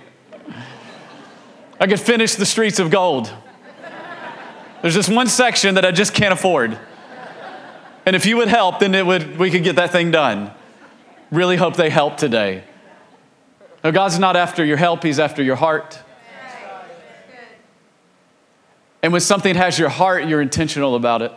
I 1.80 1.88
could 1.88 1.98
finish 1.98 2.36
the 2.36 2.46
streets 2.46 2.78
of 2.78 2.92
gold. 2.92 3.28
There's 4.80 4.94
just 4.94 5.08
one 5.08 5.26
section 5.26 5.74
that 5.74 5.84
I 5.84 5.90
just 5.90 6.14
can't 6.14 6.34
afford. 6.34 6.78
And 8.06 8.14
if 8.14 8.26
you 8.26 8.36
would 8.36 8.46
help, 8.46 8.78
then 8.78 8.94
it 8.94 9.04
would, 9.04 9.40
we 9.40 9.50
could 9.50 9.64
get 9.64 9.74
that 9.74 9.90
thing 9.90 10.12
done. 10.12 10.52
Really 11.32 11.56
hope 11.56 11.74
they 11.74 11.90
help 11.90 12.16
today. 12.16 12.62
No, 13.86 13.92
God's 13.92 14.18
not 14.18 14.34
after 14.34 14.64
your 14.64 14.78
help, 14.78 15.04
He's 15.04 15.20
after 15.20 15.44
your 15.44 15.54
heart. 15.54 16.00
And 19.00 19.12
when 19.12 19.20
something 19.20 19.54
has 19.54 19.78
your 19.78 19.90
heart, 19.90 20.26
you're 20.26 20.40
intentional 20.40 20.96
about 20.96 21.22
it. 21.22 21.30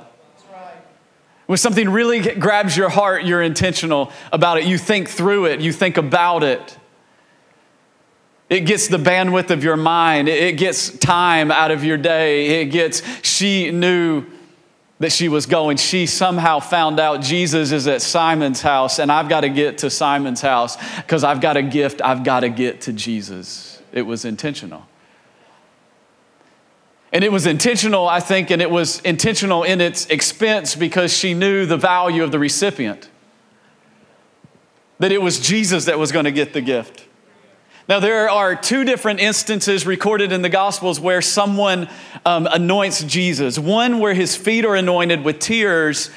When 1.45 1.59
something 1.59 1.89
really 1.89 2.21
grabs 2.33 2.75
your 2.75 2.89
heart, 2.89 3.23
you're 3.23 3.43
intentional 3.43 4.11
about 4.33 4.57
it. 4.57 4.63
You 4.63 4.79
think 4.79 5.09
through 5.09 5.45
it, 5.45 5.61
you 5.61 5.71
think 5.71 5.97
about 5.97 6.41
it. 6.41 6.75
It 8.49 8.61
gets 8.61 8.87
the 8.87 8.97
bandwidth 8.97 9.51
of 9.51 9.63
your 9.63 9.77
mind, 9.77 10.27
it 10.27 10.57
gets 10.57 10.89
time 10.97 11.51
out 11.51 11.69
of 11.69 11.83
your 11.83 11.97
day. 11.97 12.61
It 12.61 12.71
gets, 12.71 13.03
she 13.21 13.69
knew 13.69 14.25
that 14.99 15.13
she 15.13 15.29
was 15.29 15.45
going, 15.45 15.77
she 15.77 16.05
somehow 16.05 16.59
found 16.59 16.99
out 16.99 17.21
Jesus 17.21 17.71
is 17.71 17.87
at 17.87 18.01
Simon's 18.01 18.61
house, 18.61 18.99
and 18.99 19.11
I've 19.11 19.29
got 19.29 19.41
to 19.41 19.49
get 19.49 19.79
to 19.79 19.89
Simon's 19.89 20.41
house 20.41 20.77
because 20.97 21.23
I've 21.23 21.39
got 21.39 21.55
a 21.55 21.63
gift 21.63 22.01
I've 22.01 22.23
got 22.23 22.41
to 22.41 22.49
get 22.49 22.81
to 22.81 22.93
Jesus. 22.93 23.81
It 23.93 24.03
was 24.03 24.25
intentional. 24.25 24.85
And 27.11 27.23
it 27.23 27.31
was 27.31 27.47
intentional, 27.47 28.07
I 28.07 28.19
think, 28.19 28.51
and 28.51 28.61
it 28.61 28.69
was 28.69 28.99
intentional 29.01 29.63
in 29.63 29.81
its 29.81 30.05
expense 30.07 30.75
because 30.75 31.11
she 31.11 31.33
knew 31.33 31.65
the 31.65 31.77
value 31.77 32.23
of 32.23 32.31
the 32.31 32.37
recipient. 32.37 33.09
That 34.99 35.11
it 35.11 35.21
was 35.21 35.39
Jesus 35.39 35.85
that 35.85 35.97
was 35.97 36.11
going 36.11 36.25
to 36.25 36.31
get 36.31 36.53
the 36.53 36.61
gift. 36.61 37.07
Now, 37.89 37.99
there 37.99 38.29
are 38.29 38.55
two 38.55 38.83
different 38.83 39.19
instances 39.19 39.87
recorded 39.87 40.31
in 40.31 40.43
the 40.43 40.49
Gospels 40.49 40.99
where 40.99 41.23
someone 41.23 41.89
um, 42.23 42.45
anoints 42.45 43.03
Jesus. 43.03 43.57
One 43.57 43.97
where 43.97 44.13
his 44.13 44.35
feet 44.35 44.63
are 44.63 44.75
anointed 44.75 45.23
with 45.23 45.39
tears 45.39 46.11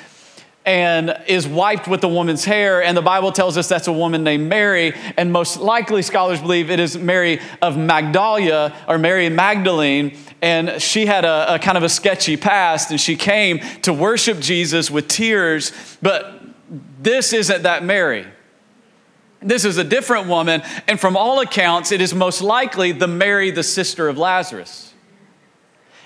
and 0.67 1.17
is 1.27 1.49
wiped 1.49 1.89
with 1.89 2.03
the 2.03 2.09
woman's 2.09 2.45
hair. 2.45 2.83
And 2.83 2.95
the 2.95 3.01
Bible 3.01 3.33
tells 3.33 3.57
us 3.57 3.71
that's 3.71 3.89
a 3.89 3.93
woman 3.93 4.23
named 4.23 4.51
Mary. 4.51 4.93
And 5.17 5.33
most 5.33 5.61
likely, 5.61 6.03
scholars 6.03 6.43
believe 6.43 6.71
it 6.71 6.79
is 6.79 6.99
Mary 6.99 7.41
of 7.63 7.79
Magdala 7.79 8.75
or 8.87 8.99
Mary 8.99 9.31
Magdalene. 9.31 10.19
And 10.43 10.83
she 10.83 11.07
had 11.07 11.25
a, 11.25 11.55
a 11.55 11.59
kind 11.59 11.79
of 11.79 11.85
a 11.85 11.89
sketchy 11.89 12.37
past, 12.37 12.91
and 12.91 13.01
she 13.01 13.17
came 13.17 13.61
to 13.81 13.95
worship 13.95 14.41
Jesus 14.41 14.91
with 14.91 15.09
tears. 15.09 15.73
But 16.03 16.39
this 17.01 17.33
isn't 17.33 17.63
that 17.63 17.83
Mary. 17.83 18.27
This 19.43 19.65
is 19.65 19.79
a 19.79 19.85
different 19.85 20.29
woman, 20.29 20.63
and 20.87 21.01
from 21.01 21.17
all 21.17 21.41
accounts, 21.41 21.93
it 21.93 22.01
is 22.01 22.15
most 22.15 22.43
likely 22.43 22.93
the 22.93 23.09
Mary, 23.09 23.51
the 23.51 23.63
sister 23.63 24.09
of 24.09 24.19
Lazarus. 24.19 24.92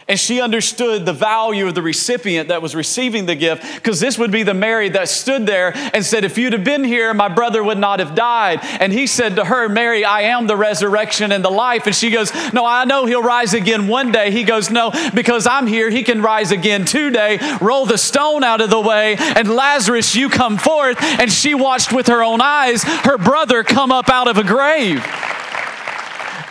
And 0.08 0.20
she 0.20 0.40
understood 0.40 1.04
the 1.04 1.12
value 1.12 1.66
of 1.66 1.74
the 1.74 1.82
recipient 1.82 2.48
that 2.48 2.62
was 2.62 2.76
receiving 2.76 3.26
the 3.26 3.34
gift 3.34 3.62
because 3.74 3.98
this 3.98 4.16
would 4.18 4.30
be 4.30 4.44
the 4.44 4.54
Mary 4.54 4.88
that 4.90 5.08
stood 5.08 5.46
there 5.46 5.72
and 5.74 6.04
said, 6.04 6.24
If 6.24 6.38
you'd 6.38 6.52
have 6.52 6.62
been 6.62 6.84
here, 6.84 7.12
my 7.12 7.28
brother 7.28 7.62
would 7.62 7.78
not 7.78 7.98
have 7.98 8.14
died. 8.14 8.60
And 8.62 8.92
he 8.92 9.08
said 9.08 9.34
to 9.34 9.44
her, 9.44 9.68
Mary, 9.68 10.04
I 10.04 10.22
am 10.22 10.46
the 10.46 10.56
resurrection 10.56 11.32
and 11.32 11.44
the 11.44 11.50
life. 11.50 11.86
And 11.86 11.94
she 11.94 12.10
goes, 12.10 12.32
No, 12.52 12.64
I 12.64 12.84
know 12.84 13.06
he'll 13.06 13.22
rise 13.22 13.52
again 13.52 13.88
one 13.88 14.12
day. 14.12 14.30
He 14.30 14.44
goes, 14.44 14.70
No, 14.70 14.92
because 15.12 15.44
I'm 15.44 15.66
here, 15.66 15.90
he 15.90 16.04
can 16.04 16.22
rise 16.22 16.52
again 16.52 16.84
today. 16.84 17.40
Roll 17.60 17.84
the 17.84 17.98
stone 17.98 18.44
out 18.44 18.60
of 18.60 18.70
the 18.70 18.80
way, 18.80 19.16
and 19.18 19.48
Lazarus, 19.48 20.14
you 20.14 20.28
come 20.28 20.56
forth. 20.56 21.02
And 21.02 21.32
she 21.32 21.56
watched 21.56 21.92
with 21.92 22.06
her 22.06 22.22
own 22.22 22.40
eyes 22.40 22.84
her 22.84 23.18
brother 23.18 23.64
come 23.64 23.90
up 23.90 24.08
out 24.08 24.28
of 24.28 24.38
a 24.38 24.44
grave. 24.44 25.04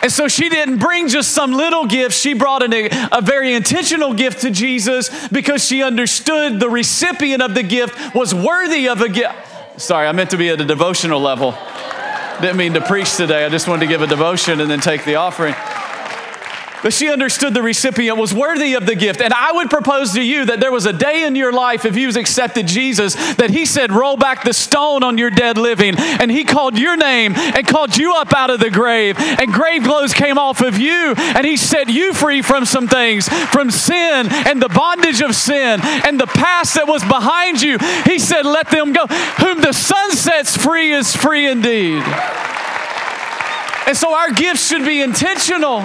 And 0.06 0.12
so 0.12 0.28
she 0.28 0.48
didn't 0.48 0.78
bring 0.78 1.08
just 1.08 1.32
some 1.32 1.50
little 1.50 1.84
gift. 1.84 2.14
She 2.14 2.32
brought 2.32 2.62
an, 2.62 2.72
a 3.10 3.20
very 3.20 3.52
intentional 3.54 4.14
gift 4.14 4.42
to 4.42 4.52
Jesus 4.52 5.26
because 5.30 5.64
she 5.64 5.82
understood 5.82 6.60
the 6.60 6.70
recipient 6.70 7.42
of 7.42 7.54
the 7.54 7.64
gift 7.64 8.14
was 8.14 8.32
worthy 8.32 8.88
of 8.88 9.00
a 9.00 9.08
gift. 9.08 9.34
Sorry, 9.78 10.06
I 10.06 10.12
meant 10.12 10.30
to 10.30 10.36
be 10.36 10.48
at 10.48 10.60
a 10.60 10.64
devotional 10.64 11.18
level. 11.18 11.58
Didn't 12.40 12.56
mean 12.56 12.74
to 12.74 12.80
preach 12.82 13.16
today. 13.16 13.44
I 13.44 13.48
just 13.48 13.66
wanted 13.66 13.80
to 13.80 13.88
give 13.88 14.00
a 14.00 14.06
devotion 14.06 14.60
and 14.60 14.70
then 14.70 14.78
take 14.78 15.04
the 15.04 15.16
offering. 15.16 15.56
But 16.82 16.92
she 16.92 17.08
understood 17.08 17.54
the 17.54 17.62
recipient 17.62 18.18
was 18.18 18.34
worthy 18.34 18.74
of 18.74 18.86
the 18.86 18.94
gift. 18.94 19.20
And 19.20 19.32
I 19.32 19.52
would 19.52 19.70
propose 19.70 20.12
to 20.12 20.22
you 20.22 20.44
that 20.46 20.60
there 20.60 20.72
was 20.72 20.86
a 20.86 20.92
day 20.92 21.24
in 21.24 21.36
your 21.36 21.52
life, 21.52 21.84
if 21.84 21.96
you 21.96 22.06
accepted 22.08 22.66
Jesus, 22.66 23.14
that 23.34 23.50
he 23.50 23.66
said, 23.66 23.90
Roll 23.92 24.16
back 24.16 24.44
the 24.44 24.52
stone 24.52 25.02
on 25.02 25.18
your 25.18 25.30
dead 25.30 25.58
living. 25.58 25.94
And 25.98 26.30
he 26.30 26.44
called 26.44 26.78
your 26.78 26.96
name 26.96 27.34
and 27.36 27.66
called 27.66 27.96
you 27.96 28.14
up 28.14 28.32
out 28.32 28.50
of 28.50 28.60
the 28.60 28.70
grave. 28.70 29.16
And 29.18 29.52
grave 29.52 29.82
clothes 29.82 30.14
came 30.14 30.38
off 30.38 30.60
of 30.60 30.78
you. 30.78 31.14
And 31.16 31.44
he 31.44 31.56
set 31.56 31.88
you 31.88 32.12
free 32.12 32.42
from 32.42 32.64
some 32.64 32.86
things, 32.86 33.28
from 33.28 33.70
sin 33.70 34.28
and 34.30 34.62
the 34.62 34.68
bondage 34.68 35.20
of 35.20 35.34
sin 35.34 35.80
and 35.82 36.20
the 36.20 36.26
past 36.26 36.74
that 36.74 36.86
was 36.86 37.02
behind 37.02 37.60
you. 37.62 37.78
He 38.04 38.18
said, 38.18 38.46
Let 38.46 38.70
them 38.70 38.92
go. 38.92 39.06
Whom 39.06 39.60
the 39.60 39.72
Son 39.72 40.12
sets 40.12 40.56
free 40.56 40.92
is 40.92 41.14
free 41.14 41.46
indeed. 41.46 42.02
And 43.86 43.96
so 43.96 44.14
our 44.14 44.32
gifts 44.32 44.66
should 44.66 44.84
be 44.84 45.00
intentional. 45.00 45.84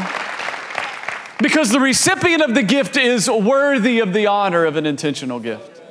Because 1.41 1.71
the 1.71 1.79
recipient 1.79 2.43
of 2.43 2.53
the 2.53 2.63
gift 2.63 2.97
is 2.97 3.29
worthy 3.29 3.99
of 3.99 4.13
the 4.13 4.27
honor 4.27 4.65
of 4.65 4.75
an 4.75 4.85
intentional 4.85 5.39
gift. 5.39 5.81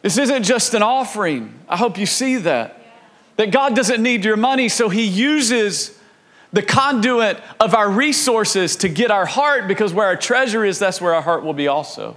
This 0.00 0.16
isn't 0.16 0.44
just 0.44 0.74
an 0.74 0.82
offering. 0.82 1.58
I 1.68 1.76
hope 1.76 1.98
you 1.98 2.06
see 2.06 2.36
that. 2.36 2.80
That 3.36 3.50
God 3.50 3.76
doesn't 3.76 4.02
need 4.02 4.24
your 4.24 4.36
money, 4.36 4.68
so 4.68 4.88
He 4.88 5.04
uses 5.04 5.98
the 6.52 6.62
conduit 6.62 7.38
of 7.60 7.74
our 7.74 7.90
resources 7.90 8.76
to 8.76 8.88
get 8.88 9.10
our 9.10 9.26
heart 9.26 9.68
because 9.68 9.92
where 9.92 10.06
our 10.06 10.16
treasure 10.16 10.64
is, 10.64 10.78
that's 10.78 11.00
where 11.00 11.14
our 11.14 11.22
heart 11.22 11.44
will 11.44 11.52
be 11.52 11.68
also. 11.68 12.16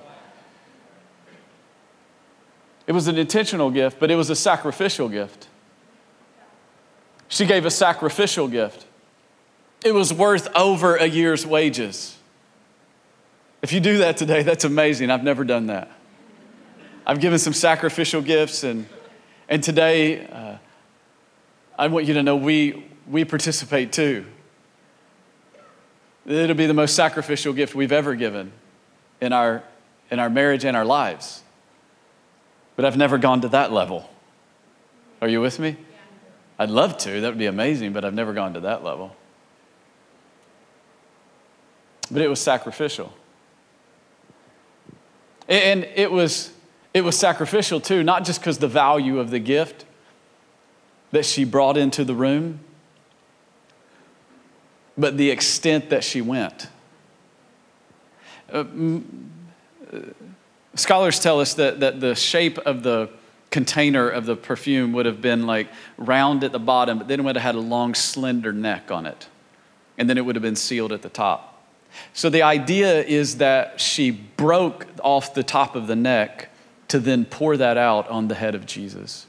It 2.88 2.94
was 2.94 3.08
an 3.08 3.18
intentional 3.18 3.70
gift, 3.70 4.00
but 4.00 4.10
it 4.10 4.16
was 4.16 4.30
a 4.30 4.36
sacrificial 4.36 5.10
gift. 5.10 5.48
She 7.28 7.46
gave 7.46 7.66
a 7.66 7.72
sacrificial 7.72 8.48
gift 8.48 8.86
it 9.84 9.94
was 9.94 10.14
worth 10.14 10.48
over 10.56 10.96
a 10.96 11.06
year's 11.06 11.46
wages. 11.46 12.18
If 13.62 13.74
you 13.74 13.80
do 13.80 14.00
that 14.00 14.18
today, 14.18 14.44
that's 14.44 14.64
amazing. 14.64 15.10
I've 15.10 15.24
never 15.24 15.44
done 15.44 15.68
that. 15.68 15.92
I've 17.06 17.20
given 17.20 17.40
some 17.40 17.54
sacrificial 17.54 18.22
gifts, 18.22 18.64
and, 18.64 18.88
and 19.50 19.64
today 19.64 20.28
uh, 20.28 20.58
I 21.78 21.88
want 21.88 22.06
you 22.06 22.14
to 22.16 22.24
know 22.24 22.36
we, 22.36 22.86
we 23.08 23.26
participate 23.26 23.92
too. 23.92 24.26
It'll 26.28 26.56
be 26.56 26.68
the 26.68 26.74
most 26.74 26.96
sacrificial 26.96 27.54
gift 27.54 27.74
we've 27.74 27.92
ever 27.92 28.14
given 28.14 28.52
in 29.20 29.34
our, 29.34 29.64
in 30.12 30.20
our 30.20 30.30
marriage 30.30 30.64
and 30.64 30.78
our 30.78 30.86
lives. 30.86 31.42
But 32.76 32.86
I've 32.86 32.98
never 32.98 33.18
gone 33.18 33.42
to 33.42 33.50
that 33.50 33.72
level. 33.72 34.10
Are 35.22 35.28
you 35.28 35.42
with 35.42 35.58
me? 35.60 35.78
I'd 36.60 36.70
love 36.70 37.00
to. 37.00 37.22
That 37.22 37.30
would 37.30 37.40
be 37.40 37.48
amazing, 37.48 37.94
but 37.94 38.06
I've 38.06 38.14
never 38.14 38.34
gone 38.34 38.54
to 38.54 38.60
that 38.62 38.84
level 38.84 39.16
but 42.12 42.22
it 42.22 42.28
was 42.28 42.40
sacrificial. 42.40 43.14
And 45.48 45.86
it 45.96 46.12
was, 46.12 46.52
it 46.94 47.02
was 47.02 47.18
sacrificial 47.18 47.80
too, 47.80 48.04
not 48.04 48.26
just 48.26 48.42
because 48.42 48.58
the 48.58 48.68
value 48.68 49.20
of 49.20 49.32
the 49.32 49.40
gift 49.40 49.86
that 51.12 51.26
she 51.26 51.44
brought 51.44 51.78
into 51.78 52.04
the 52.04 52.16
room, 52.16 52.60
but 54.98 55.18
the 55.18 55.30
extent 55.30 55.90
that 55.90 56.04
she 56.04 56.22
went. 56.22 56.68
Uh, 58.52 58.66
uh, 59.92 60.00
scholars 60.76 61.20
tell 61.20 61.40
us 61.40 61.54
that, 61.56 61.80
that 61.80 62.00
the 62.00 62.16
shape 62.16 62.58
of 62.60 62.84
the 62.84 63.10
container 63.50 64.08
of 64.10 64.26
the 64.26 64.36
perfume 64.36 64.94
would 64.94 65.06
have 65.06 65.22
been 65.22 65.46
like 65.46 65.68
round 65.98 66.44
at 66.44 66.52
the 66.52 66.60
bottom, 66.60 66.98
but 66.98 67.08
then 67.08 67.20
it 67.20 67.24
would 67.24 67.36
have 67.36 67.44
had 67.44 67.56
a 67.56 67.60
long, 67.60 67.94
slender 67.94 68.54
neck 68.54 68.92
on 68.92 69.06
it. 69.06 69.28
And 69.98 70.10
then 70.10 70.18
it 70.18 70.26
would 70.26 70.36
have 70.36 70.44
been 70.44 70.56
sealed 70.56 70.94
at 70.94 71.02
the 71.02 71.10
top. 71.10 71.51
So 72.14 72.30
the 72.30 72.44
idea 72.44 73.04
is 73.04 73.38
that 73.38 73.80
she 73.80 74.12
broke 74.12 74.88
off 75.04 75.34
the 75.34 75.44
top 75.44 75.76
of 75.76 75.88
the 75.88 75.96
neck 75.96 76.50
to 76.88 77.00
then 77.00 77.26
pour 77.26 77.58
that 77.58 77.78
out 77.78 78.10
on 78.10 78.28
the 78.28 78.36
head 78.36 78.56
of 78.56 78.66
Jesus. 78.66 79.26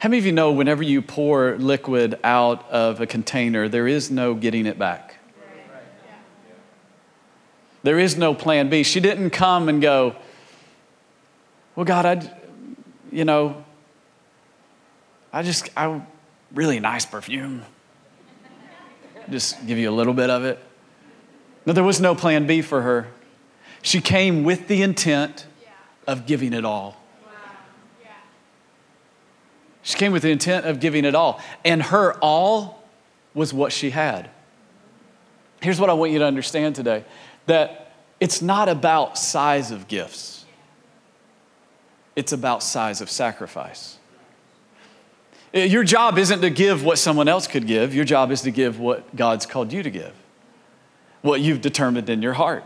How 0.00 0.08
many 0.08 0.18
of 0.18 0.26
you 0.26 0.32
know 0.32 0.52
whenever 0.52 0.82
you 0.82 1.00
pour 1.00 1.56
liquid 1.56 2.18
out 2.22 2.68
of 2.70 3.00
a 3.00 3.06
container, 3.06 3.68
there 3.68 3.88
is 3.88 4.10
no 4.10 4.34
getting 4.34 4.66
it 4.66 4.78
back? 4.78 5.16
There 7.82 7.98
is 7.98 8.16
no 8.16 8.34
plan 8.34 8.70
B. 8.70 8.82
She 8.82 9.00
didn't 9.00 9.30
come 9.30 9.68
and 9.68 9.80
go, 9.82 10.16
Well, 11.76 11.84
God, 11.84 12.06
I, 12.06 12.38
you 13.12 13.26
know, 13.26 13.62
I 15.32 15.42
just, 15.42 15.68
I, 15.76 16.00
really 16.54 16.80
nice 16.80 17.04
perfume. 17.04 17.62
Just 19.28 19.66
give 19.66 19.76
you 19.76 19.90
a 19.90 19.92
little 19.92 20.14
bit 20.14 20.30
of 20.30 20.44
it. 20.44 20.58
No, 21.66 21.72
there 21.72 21.84
was 21.84 22.00
no 22.00 22.14
plan 22.14 22.46
B 22.46 22.62
for 22.62 22.82
her. 22.82 23.08
She 23.82 24.00
came 24.00 24.44
with 24.44 24.68
the 24.68 24.82
intent 24.82 25.46
of 26.06 26.26
giving 26.26 26.52
it 26.52 26.64
all. 26.64 27.00
She 29.82 29.98
came 29.98 30.12
with 30.12 30.22
the 30.22 30.30
intent 30.30 30.66
of 30.66 30.80
giving 30.80 31.04
it 31.04 31.14
all. 31.14 31.42
And 31.64 31.82
her 31.82 32.14
all 32.14 32.82
was 33.34 33.52
what 33.52 33.72
she 33.72 33.90
had. 33.90 34.30
Here's 35.60 35.78
what 35.78 35.90
I 35.90 35.92
want 35.92 36.12
you 36.12 36.18
to 36.18 36.24
understand 36.24 36.74
today 36.74 37.04
that 37.46 37.92
it's 38.20 38.40
not 38.40 38.70
about 38.70 39.18
size 39.18 39.70
of 39.70 39.88
gifts, 39.88 40.46
it's 42.16 42.32
about 42.32 42.62
size 42.62 43.00
of 43.00 43.10
sacrifice. 43.10 43.98
Your 45.52 45.84
job 45.84 46.18
isn't 46.18 46.40
to 46.40 46.50
give 46.50 46.82
what 46.82 46.98
someone 46.98 47.28
else 47.28 47.46
could 47.46 47.66
give, 47.66 47.94
your 47.94 48.04
job 48.04 48.32
is 48.32 48.40
to 48.42 48.50
give 48.50 48.80
what 48.80 49.14
God's 49.14 49.46
called 49.46 49.72
you 49.72 49.82
to 49.82 49.90
give 49.90 50.12
what 51.24 51.40
you've 51.40 51.62
determined 51.62 52.10
in 52.10 52.20
your 52.20 52.34
heart. 52.34 52.64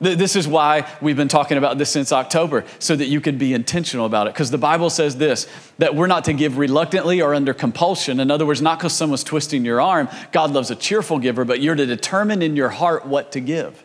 This 0.00 0.34
is 0.34 0.48
why 0.48 0.90
we've 1.02 1.16
been 1.16 1.28
talking 1.28 1.58
about 1.58 1.76
this 1.76 1.90
since 1.90 2.10
October, 2.10 2.64
so 2.78 2.96
that 2.96 3.04
you 3.04 3.20
can 3.20 3.36
be 3.36 3.52
intentional 3.52 4.06
about 4.06 4.26
it. 4.26 4.32
Because 4.32 4.50
the 4.50 4.56
Bible 4.56 4.88
says 4.88 5.18
this 5.18 5.46
that 5.76 5.94
we're 5.94 6.06
not 6.06 6.24
to 6.24 6.32
give 6.32 6.56
reluctantly 6.56 7.20
or 7.20 7.34
under 7.34 7.52
compulsion. 7.52 8.18
In 8.18 8.30
other 8.30 8.46
words, 8.46 8.62
not 8.62 8.78
because 8.78 8.94
someone's 8.94 9.22
twisting 9.22 9.62
your 9.62 9.78
arm. 9.78 10.08
God 10.32 10.52
loves 10.52 10.70
a 10.70 10.74
cheerful 10.74 11.18
giver, 11.18 11.44
but 11.44 11.60
you're 11.60 11.74
to 11.74 11.84
determine 11.84 12.40
in 12.40 12.56
your 12.56 12.70
heart 12.70 13.04
what 13.04 13.30
to 13.32 13.40
give. 13.40 13.84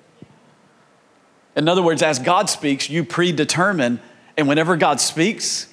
In 1.58 1.68
other 1.68 1.84
words, 1.84 2.02
as 2.02 2.18
God 2.18 2.50
speaks, 2.50 2.90
you 2.90 3.04
predetermine, 3.04 4.00
and 4.38 4.48
whenever 4.48 4.78
God 4.78 5.02
speaks, 5.02 5.68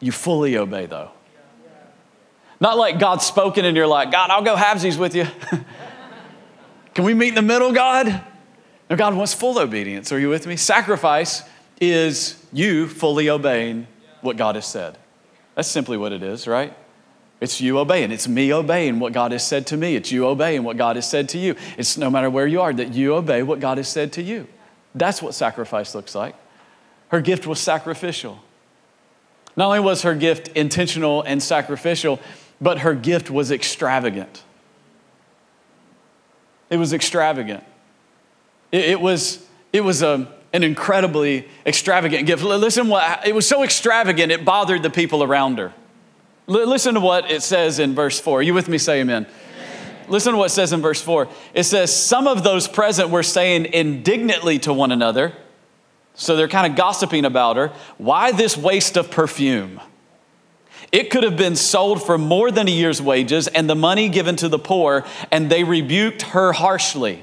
you 0.00 0.12
fully 0.12 0.58
obey, 0.58 0.84
though. 0.84 1.12
Not 2.60 2.76
like 2.76 2.98
God's 2.98 3.24
spoken 3.24 3.64
and 3.64 3.74
you're 3.74 3.86
like, 3.86 4.10
God, 4.10 4.30
I'll 4.30 4.42
go 4.42 4.54
halvesies 4.56 4.98
with 4.98 5.14
you. 5.14 5.26
Can 6.96 7.04
we 7.04 7.12
meet 7.12 7.28
in 7.28 7.34
the 7.34 7.42
middle, 7.42 7.74
God? 7.74 8.22
No, 8.88 8.96
God 8.96 9.14
wants 9.14 9.34
full 9.34 9.58
obedience. 9.58 10.12
Are 10.12 10.18
you 10.18 10.30
with 10.30 10.46
me? 10.46 10.56
Sacrifice 10.56 11.42
is 11.78 12.42
you 12.54 12.88
fully 12.88 13.28
obeying 13.28 13.86
what 14.22 14.38
God 14.38 14.54
has 14.54 14.64
said. 14.64 14.96
That's 15.54 15.68
simply 15.68 15.98
what 15.98 16.12
it 16.12 16.22
is, 16.22 16.46
right? 16.46 16.74
It's 17.38 17.60
you 17.60 17.78
obeying. 17.78 18.12
It's 18.12 18.26
me 18.26 18.50
obeying 18.50 18.98
what 18.98 19.12
God 19.12 19.32
has 19.32 19.46
said 19.46 19.66
to 19.66 19.76
me. 19.76 19.94
It's 19.94 20.10
you 20.10 20.26
obeying 20.26 20.64
what 20.64 20.78
God 20.78 20.96
has 20.96 21.06
said 21.06 21.28
to 21.30 21.38
you. 21.38 21.54
It's 21.76 21.98
no 21.98 22.08
matter 22.08 22.30
where 22.30 22.46
you 22.46 22.62
are, 22.62 22.72
that 22.72 22.94
you 22.94 23.14
obey 23.14 23.42
what 23.42 23.60
God 23.60 23.76
has 23.76 23.88
said 23.88 24.10
to 24.14 24.22
you. 24.22 24.46
That's 24.94 25.20
what 25.20 25.34
sacrifice 25.34 25.94
looks 25.94 26.14
like. 26.14 26.34
Her 27.08 27.20
gift 27.20 27.46
was 27.46 27.60
sacrificial. 27.60 28.38
Not 29.54 29.66
only 29.66 29.80
was 29.80 30.00
her 30.00 30.14
gift 30.14 30.48
intentional 30.56 31.20
and 31.20 31.42
sacrificial, 31.42 32.20
but 32.58 32.78
her 32.78 32.94
gift 32.94 33.30
was 33.30 33.50
extravagant. 33.50 34.44
It 36.70 36.76
was 36.76 36.92
extravagant. 36.92 37.64
It, 38.72 38.84
it 38.86 39.00
was, 39.00 39.46
it 39.72 39.82
was 39.82 40.02
a, 40.02 40.32
an 40.52 40.62
incredibly 40.62 41.48
extravagant 41.64 42.26
gift. 42.26 42.42
Listen, 42.42 42.88
what, 42.88 43.26
it 43.26 43.34
was 43.34 43.48
so 43.48 43.62
extravagant, 43.62 44.32
it 44.32 44.44
bothered 44.44 44.82
the 44.82 44.90
people 44.90 45.22
around 45.22 45.58
her. 45.58 45.72
L- 46.48 46.66
listen 46.66 46.94
to 46.94 47.00
what 47.00 47.30
it 47.30 47.42
says 47.42 47.78
in 47.78 47.94
verse 47.94 48.18
4. 48.18 48.40
Are 48.40 48.42
you 48.42 48.54
with 48.54 48.68
me? 48.68 48.78
Say 48.78 49.00
amen. 49.00 49.26
amen. 49.26 50.06
listen 50.08 50.32
to 50.32 50.38
what 50.38 50.46
it 50.46 50.54
says 50.54 50.72
in 50.72 50.80
verse 50.80 51.00
4. 51.00 51.28
It 51.54 51.64
says, 51.64 51.94
Some 51.94 52.26
of 52.26 52.42
those 52.42 52.68
present 52.68 53.10
were 53.10 53.22
saying 53.22 53.66
indignantly 53.66 54.58
to 54.60 54.72
one 54.72 54.92
another, 54.92 55.32
so 56.14 56.34
they're 56.34 56.48
kind 56.48 56.70
of 56.70 56.76
gossiping 56.76 57.24
about 57.24 57.56
her, 57.56 57.72
Why 57.98 58.32
this 58.32 58.56
waste 58.56 58.96
of 58.96 59.10
perfume? 59.10 59.80
It 60.96 61.10
could 61.10 61.24
have 61.24 61.36
been 61.36 61.56
sold 61.56 62.02
for 62.02 62.16
more 62.16 62.50
than 62.50 62.68
a 62.68 62.70
year's 62.70 63.02
wages 63.02 63.48
and 63.48 63.68
the 63.68 63.74
money 63.74 64.08
given 64.08 64.34
to 64.36 64.48
the 64.48 64.58
poor, 64.58 65.04
and 65.30 65.50
they 65.50 65.62
rebuked 65.62 66.22
her 66.22 66.54
harshly. 66.54 67.22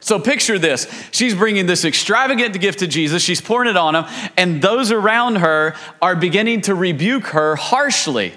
So 0.00 0.18
picture 0.18 0.58
this. 0.58 0.90
She's 1.10 1.34
bringing 1.34 1.66
this 1.66 1.84
extravagant 1.84 2.58
gift 2.58 2.78
to 2.78 2.86
Jesus. 2.86 3.22
She's 3.22 3.42
pouring 3.42 3.68
it 3.68 3.76
on 3.76 3.94
him, 3.94 4.06
and 4.38 4.62
those 4.62 4.90
around 4.90 5.36
her 5.36 5.74
are 6.00 6.16
beginning 6.16 6.62
to 6.62 6.74
rebuke 6.74 7.26
her 7.26 7.56
harshly. 7.56 8.32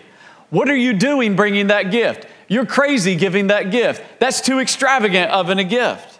What 0.50 0.68
are 0.68 0.76
you 0.76 0.92
doing 0.92 1.38
bringing 1.38 1.68
that 1.68 1.90
gift? 1.90 2.28
You're 2.50 2.66
crazy 2.66 3.16
giving 3.16 3.48
that 3.48 3.72
gift. 3.72 4.04
That's 4.20 4.42
too 4.42 4.60
extravagant 4.60 5.32
of 5.32 5.48
an, 5.48 5.60
a 5.60 5.64
gift. 5.64 6.20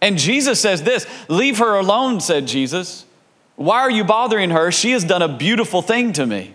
And 0.00 0.16
Jesus 0.16 0.62
says 0.62 0.82
this 0.82 1.06
Leave 1.28 1.58
her 1.58 1.78
alone, 1.78 2.20
said 2.20 2.46
Jesus. 2.46 3.04
Why 3.56 3.80
are 3.80 3.90
you 3.90 4.04
bothering 4.04 4.48
her? 4.48 4.72
She 4.72 4.92
has 4.92 5.04
done 5.04 5.20
a 5.20 5.28
beautiful 5.28 5.82
thing 5.82 6.14
to 6.14 6.24
me. 6.24 6.54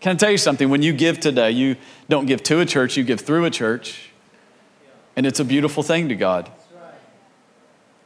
Can 0.00 0.12
I 0.12 0.18
tell 0.18 0.30
you 0.30 0.38
something? 0.38 0.68
When 0.68 0.82
you 0.82 0.92
give 0.92 1.18
today, 1.20 1.50
you 1.50 1.76
don't 2.08 2.26
give 2.26 2.42
to 2.44 2.60
a 2.60 2.66
church, 2.66 2.96
you 2.96 3.04
give 3.04 3.20
through 3.20 3.44
a 3.44 3.50
church. 3.50 4.10
And 5.16 5.26
it's 5.26 5.40
a 5.40 5.44
beautiful 5.44 5.82
thing 5.82 6.08
to 6.08 6.14
God. 6.14 6.50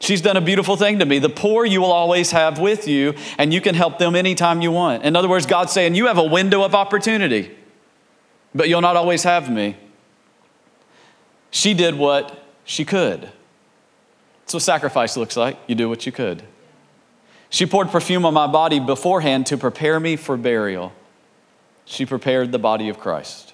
She's 0.01 0.21
done 0.21 0.37
a 0.37 0.41
beautiful 0.41 0.77
thing 0.77 0.99
to 0.99 1.07
me. 1.07 1.21
The 1.21 1.29
poor 1.29 1.65
you 1.65 1.81
will 1.81 1.93
always 1.93 2.33
have 2.33 2.59
with 2.59 2.89
you, 2.89 3.15
and 3.39 3.55
you 3.55 3.61
can 3.61 3.77
help 3.77 3.99
them 3.99 4.17
anytime 4.17 4.61
you 4.61 4.73
want. 4.73 5.05
In 5.05 5.15
other 5.15 5.29
words, 5.29 5.47
God's 5.47 5.73
saying, 5.73 5.95
You 5.95 6.07
have 6.07 6.19
a 6.19 6.25
window 6.25 6.65
of 6.65 6.75
opportunity, 6.75 7.57
but 8.53 8.69
you'll 8.69 8.81
not 8.81 8.97
always 8.97 9.23
have 9.23 9.49
me. 9.49 9.77
She 11.53 11.73
did 11.73 11.95
what 11.95 12.43
she 12.65 12.85
could. 12.85 13.31
That's 14.41 14.55
what 14.55 14.63
sacrifice 14.63 15.17
looks 15.17 15.37
like. 15.37 15.57
You 15.69 15.77
do 15.77 15.89
what 15.89 16.05
you 16.05 16.11
could. 16.11 16.43
She 17.49 17.67
poured 17.67 17.91
perfume 17.91 18.25
on 18.25 18.35
my 18.35 18.49
body 18.49 18.81
beforehand 18.81 19.47
to 19.47 19.57
prepare 19.57 20.01
me 20.01 20.17
for 20.17 20.37
burial. 20.37 20.93
She 21.85 22.07
prepared 22.07 22.53
the 22.53 22.59
body 22.59 22.89
of 22.89 22.99
Christ. 22.99 23.53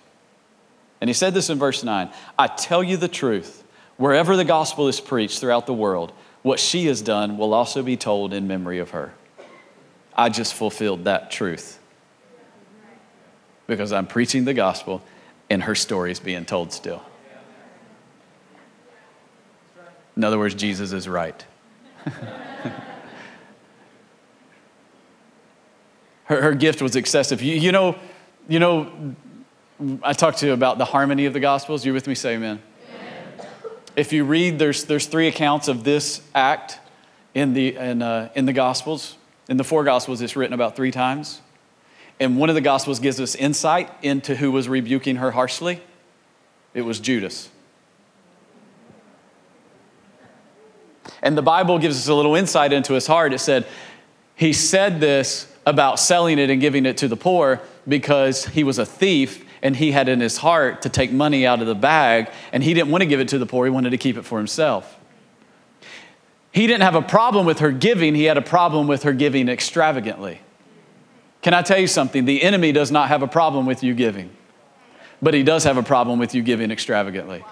And 1.00 1.08
he 1.08 1.14
said 1.14 1.34
this 1.34 1.50
in 1.50 1.58
verse 1.58 1.82
9 1.82 2.10
I 2.38 2.46
tell 2.46 2.82
you 2.82 2.96
the 2.96 3.08
truth, 3.08 3.64
wherever 3.96 4.36
the 4.36 4.44
gospel 4.44 4.88
is 4.88 5.00
preached 5.00 5.40
throughout 5.40 5.66
the 5.66 5.74
world, 5.74 6.12
what 6.42 6.58
she 6.60 6.86
has 6.86 7.02
done 7.02 7.36
will 7.36 7.52
also 7.54 7.82
be 7.82 7.96
told 7.96 8.32
in 8.32 8.46
memory 8.46 8.78
of 8.78 8.90
her. 8.90 9.12
I 10.14 10.28
just 10.28 10.54
fulfilled 10.54 11.04
that 11.04 11.30
truth 11.30 11.78
because 13.66 13.92
I'm 13.92 14.06
preaching 14.06 14.44
the 14.44 14.54
gospel 14.54 15.02
and 15.48 15.62
her 15.62 15.74
story 15.74 16.10
is 16.10 16.20
being 16.20 16.44
told 16.44 16.72
still. 16.72 17.02
In 20.16 20.24
other 20.24 20.38
words, 20.38 20.54
Jesus 20.56 20.92
is 20.92 21.08
right. 21.08 21.44
her, 26.24 26.42
her 26.42 26.54
gift 26.54 26.82
was 26.82 26.96
excessive. 26.96 27.40
You, 27.40 27.54
you, 27.54 27.70
know, 27.70 27.96
you 28.48 28.58
know, 28.58 29.14
I 30.02 30.14
talked 30.14 30.38
to 30.38 30.46
you 30.46 30.52
about 30.52 30.78
the 30.78 30.86
harmony 30.86 31.26
of 31.26 31.34
the 31.34 31.40
gospels. 31.40 31.84
You 31.84 31.92
with 31.92 32.08
me? 32.08 32.14
Say 32.14 32.34
amen. 32.34 32.62
If 33.94 34.12
you 34.12 34.24
read, 34.24 34.58
there's, 34.58 34.84
there's 34.84 35.06
three 35.06 35.28
accounts 35.28 35.68
of 35.68 35.84
this 35.84 36.22
act 36.34 36.78
in 37.34 37.52
the, 37.52 37.76
in, 37.76 38.00
uh, 38.00 38.30
in 38.34 38.46
the 38.46 38.52
Gospels. 38.52 39.16
In 39.48 39.56
the 39.56 39.64
four 39.64 39.84
Gospels, 39.84 40.20
it's 40.20 40.36
written 40.36 40.54
about 40.54 40.76
three 40.76 40.90
times. 40.90 41.40
And 42.20 42.38
one 42.38 42.48
of 42.48 42.54
the 42.54 42.60
Gospels 42.60 43.00
gives 43.00 43.20
us 43.20 43.34
insight 43.34 43.90
into 44.02 44.36
who 44.36 44.50
was 44.50 44.68
rebuking 44.68 45.16
her 45.16 45.32
harshly. 45.32 45.82
It 46.74 46.82
was 46.82 47.00
Judas. 47.00 47.48
And 51.22 51.36
the 51.36 51.42
Bible 51.42 51.78
gives 51.78 51.96
us 51.96 52.08
a 52.08 52.14
little 52.14 52.34
insight 52.34 52.72
into 52.72 52.92
his 52.92 53.06
heart. 53.06 53.32
It 53.32 53.40
said, 53.40 53.66
he 54.36 54.52
said 54.52 55.00
this 55.00 55.52
about 55.66 55.98
selling 55.98 56.38
it 56.38 56.50
and 56.50 56.60
giving 56.60 56.86
it 56.86 56.98
to 56.98 57.08
the 57.08 57.16
poor 57.16 57.60
because 57.88 58.46
he 58.46 58.64
was 58.64 58.78
a 58.78 58.86
thief 58.86 59.44
and 59.62 59.74
he 59.74 59.90
had 59.90 60.08
in 60.08 60.20
his 60.20 60.36
heart 60.36 60.82
to 60.82 60.88
take 60.88 61.10
money 61.10 61.46
out 61.46 61.60
of 61.60 61.66
the 61.66 61.74
bag, 61.74 62.30
and 62.52 62.62
he 62.62 62.74
didn't 62.74 62.90
want 62.90 63.02
to 63.02 63.06
give 63.06 63.18
it 63.18 63.28
to 63.28 63.38
the 63.38 63.46
poor, 63.46 63.64
he 63.64 63.70
wanted 63.70 63.90
to 63.90 63.98
keep 63.98 64.16
it 64.16 64.22
for 64.22 64.38
himself. 64.38 64.96
He 66.52 66.66
didn't 66.66 66.82
have 66.82 66.94
a 66.94 67.02
problem 67.02 67.44
with 67.44 67.58
her 67.58 67.72
giving, 67.72 68.14
he 68.14 68.24
had 68.24 68.38
a 68.38 68.42
problem 68.42 68.86
with 68.86 69.02
her 69.02 69.12
giving 69.12 69.48
extravagantly. 69.48 70.40
Can 71.42 71.54
I 71.54 71.62
tell 71.62 71.78
you 71.78 71.86
something? 71.86 72.24
The 72.24 72.42
enemy 72.42 72.72
does 72.72 72.90
not 72.90 73.08
have 73.08 73.22
a 73.22 73.28
problem 73.28 73.66
with 73.66 73.82
you 73.82 73.94
giving, 73.94 74.30
but 75.20 75.34
he 75.34 75.42
does 75.42 75.64
have 75.64 75.76
a 75.76 75.82
problem 75.82 76.18
with 76.18 76.34
you 76.34 76.42
giving 76.42 76.70
extravagantly 76.70 77.44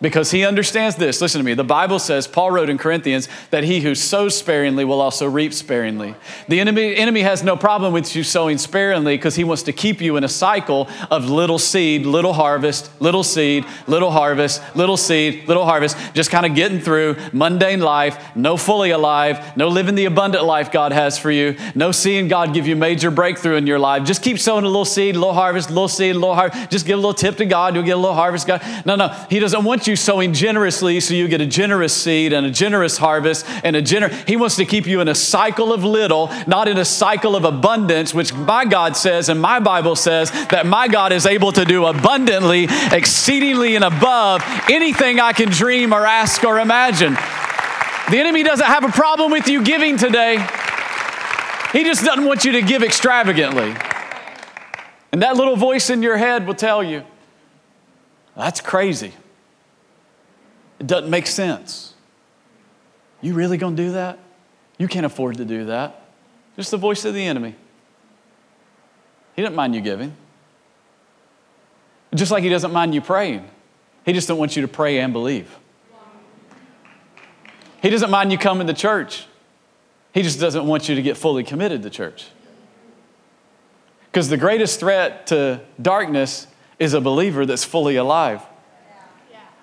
because 0.00 0.30
he 0.30 0.44
understands 0.44 0.96
this. 0.96 1.20
Listen 1.20 1.40
to 1.40 1.44
me. 1.44 1.54
The 1.54 1.64
Bible 1.64 1.98
says, 1.98 2.26
Paul 2.26 2.50
wrote 2.50 2.70
in 2.70 2.78
Corinthians, 2.78 3.28
that 3.50 3.64
he 3.64 3.80
who 3.80 3.94
sows 3.94 4.36
sparingly 4.36 4.84
will 4.84 5.00
also 5.00 5.28
reap 5.28 5.52
sparingly. 5.52 6.14
The 6.48 6.60
enemy, 6.60 6.96
enemy 6.96 7.22
has 7.22 7.42
no 7.42 7.56
problem 7.56 7.92
with 7.92 8.14
you 8.14 8.22
sowing 8.22 8.58
sparingly 8.58 9.16
because 9.16 9.36
he 9.36 9.44
wants 9.44 9.62
to 9.64 9.72
keep 9.72 10.00
you 10.00 10.16
in 10.16 10.24
a 10.24 10.28
cycle 10.28 10.88
of 11.10 11.28
little 11.28 11.58
seed, 11.58 12.06
little 12.06 12.32
harvest, 12.32 12.90
little 13.00 13.24
seed, 13.24 13.64
little 13.86 14.10
harvest, 14.10 14.62
little 14.76 14.96
seed, 14.96 15.48
little 15.48 15.64
harvest, 15.64 15.96
just 16.14 16.30
kind 16.30 16.46
of 16.46 16.54
getting 16.54 16.80
through 16.80 17.16
mundane 17.32 17.80
life, 17.80 18.36
no 18.36 18.56
fully 18.56 18.90
alive, 18.90 19.56
no 19.56 19.68
living 19.68 19.94
the 19.94 20.04
abundant 20.04 20.44
life 20.44 20.70
God 20.70 20.92
has 20.92 21.18
for 21.18 21.30
you, 21.30 21.56
no 21.74 21.92
seeing 21.92 22.28
God 22.28 22.54
give 22.54 22.66
you 22.66 22.76
major 22.76 23.10
breakthrough 23.10 23.56
in 23.56 23.66
your 23.66 23.78
life. 23.78 24.04
Just 24.04 24.22
keep 24.22 24.38
sowing 24.38 24.64
a 24.64 24.68
little 24.68 24.84
seed, 24.84 25.14
little 25.14 25.32
harvest, 25.32 25.70
little 25.70 25.88
seed, 25.88 26.14
little 26.14 26.34
harvest. 26.34 26.70
Just 26.70 26.86
give 26.86 26.94
a 26.94 27.00
little 27.00 27.14
tip 27.14 27.36
to 27.36 27.46
God, 27.46 27.74
you'll 27.74 27.84
get 27.84 27.96
a 27.96 28.00
little 28.00 28.14
harvest. 28.14 28.46
God. 28.46 28.62
No, 28.84 28.96
no, 28.96 29.08
he 29.28 29.38
doesn't 29.38 29.64
want 29.64 29.86
you 29.86 29.87
sowing 29.96 30.32
generously 30.32 31.00
so 31.00 31.14
you 31.14 31.28
get 31.28 31.40
a 31.40 31.46
generous 31.46 31.94
seed 31.94 32.32
and 32.32 32.46
a 32.46 32.50
generous 32.50 32.98
harvest 32.98 33.46
and 33.62 33.76
a 33.76 33.82
generous. 33.82 34.16
he 34.26 34.36
wants 34.36 34.56
to 34.56 34.64
keep 34.64 34.86
you 34.86 35.00
in 35.00 35.08
a 35.08 35.14
cycle 35.14 35.72
of 35.72 35.84
little 35.84 36.30
not 36.46 36.68
in 36.68 36.78
a 36.78 36.84
cycle 36.84 37.36
of 37.36 37.44
abundance 37.44 38.12
which 38.12 38.32
my 38.32 38.64
god 38.64 38.96
says 38.96 39.28
and 39.28 39.40
my 39.40 39.60
bible 39.60 39.96
says 39.96 40.30
that 40.48 40.66
my 40.66 40.88
god 40.88 41.12
is 41.12 41.26
able 41.26 41.52
to 41.52 41.64
do 41.64 41.86
abundantly 41.86 42.66
exceedingly 42.92 43.74
and 43.74 43.84
above 43.84 44.42
anything 44.68 45.20
i 45.20 45.32
can 45.32 45.48
dream 45.48 45.92
or 45.92 46.06
ask 46.06 46.44
or 46.44 46.58
imagine. 46.58 47.14
The 47.14 48.18
enemy 48.18 48.42
doesn't 48.42 48.66
have 48.66 48.84
a 48.84 48.88
problem 48.88 49.30
with 49.30 49.48
you 49.48 49.62
giving 49.62 49.96
today. 49.96 50.36
He 51.72 51.84
just 51.84 52.04
doesn't 52.04 52.24
want 52.24 52.44
you 52.44 52.52
to 52.52 52.62
give 52.62 52.82
extravagantly. 52.82 53.74
And 55.12 55.22
that 55.22 55.36
little 55.36 55.56
voice 55.56 55.90
in 55.90 56.02
your 56.02 56.16
head 56.16 56.46
will 56.46 56.54
tell 56.54 56.82
you 56.82 57.04
that's 58.36 58.60
crazy 58.60 59.12
it 60.78 60.86
doesn't 60.86 61.10
make 61.10 61.26
sense. 61.26 61.94
You 63.20 63.34
really 63.34 63.58
to 63.58 63.70
do 63.70 63.92
that? 63.92 64.18
You 64.78 64.86
can't 64.88 65.06
afford 65.06 65.38
to 65.38 65.44
do 65.44 65.66
that. 65.66 66.06
Just 66.56 66.70
the 66.70 66.76
voice 66.76 67.04
of 67.04 67.14
the 67.14 67.24
enemy. 67.24 67.54
He 69.34 69.42
doesn't 69.42 69.56
mind 69.56 69.74
you 69.74 69.80
giving. 69.80 70.14
Just 72.14 72.32
like 72.32 72.42
he 72.42 72.48
doesn't 72.48 72.72
mind 72.72 72.94
you 72.94 73.00
praying. 73.00 73.48
He 74.04 74.12
just 74.12 74.28
don't 74.28 74.38
want 74.38 74.56
you 74.56 74.62
to 74.62 74.68
pray 74.68 75.00
and 75.00 75.12
believe. 75.12 75.58
He 77.82 77.90
doesn't 77.90 78.10
mind 78.10 78.32
you 78.32 78.38
coming 78.38 78.66
to 78.66 78.74
church. 78.74 79.26
He 80.12 80.22
just 80.22 80.40
doesn't 80.40 80.66
want 80.66 80.88
you 80.88 80.94
to 80.94 81.02
get 81.02 81.16
fully 81.16 81.44
committed 81.44 81.82
to 81.82 81.90
church. 81.90 82.26
Because 84.06 84.28
the 84.28 84.36
greatest 84.36 84.80
threat 84.80 85.26
to 85.28 85.60
darkness 85.80 86.46
is 86.78 86.94
a 86.94 87.00
believer 87.00 87.44
that's 87.44 87.64
fully 87.64 87.96
alive. 87.96 88.42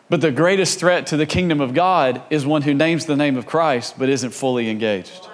But 0.09 0.21
the 0.21 0.31
greatest 0.31 0.79
threat 0.79 1.07
to 1.07 1.17
the 1.17 1.25
kingdom 1.25 1.61
of 1.61 1.73
God 1.73 2.21
is 2.29 2.45
one 2.45 2.61
who 2.61 2.73
names 2.73 3.05
the 3.05 3.15
name 3.15 3.37
of 3.37 3.45
Christ 3.45 3.97
but 3.97 4.09
isn't 4.09 4.31
fully 4.31 4.69
engaged. 4.69 5.27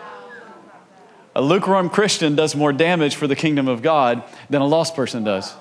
A 1.35 1.41
lukewarm 1.41 1.89
Christian 1.89 2.35
does 2.35 2.55
more 2.55 2.73
damage 2.73 3.15
for 3.15 3.27
the 3.27 3.35
kingdom 3.35 3.67
of 3.67 3.81
God 3.81 4.23
than 4.49 4.61
a 4.61 4.65
lost 4.65 4.95
person 4.95 5.23
does. 5.23 5.53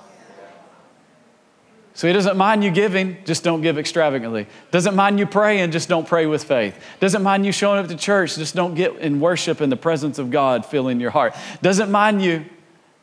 So 1.94 2.07
he 2.07 2.12
doesn't 2.12 2.37
mind 2.37 2.64
you 2.64 2.70
giving, 2.70 3.18
just 3.25 3.44
don't 3.44 3.61
give 3.61 3.79
extravagantly. 3.79 4.46
Doesn't 4.70 4.96
mind 4.96 5.18
you 5.18 5.27
praying, 5.27 5.73
just 5.73 5.88
don't 5.88 6.09
pray 6.09 6.27
with 6.27 6.44
faith. 6.44 6.81
Doesn't 6.99 7.23
mind 7.23 7.44
you 7.44 7.53
showing 7.53 7.79
up 7.79 7.88
to 7.88 7.96
church, 7.96 8.37
just 8.37 8.55
don't 8.55 8.75
get 8.75 8.96
in 8.96 9.20
worship 9.20 9.61
in 9.61 9.70
the 9.70 9.77
presence 9.77 10.18
of 10.18 10.31
God 10.31 10.64
filling 10.64 11.01
your 11.01 11.11
heart. 11.11 11.35
Doesn't 11.62 11.90
mind 11.90 12.23
you, 12.23 12.46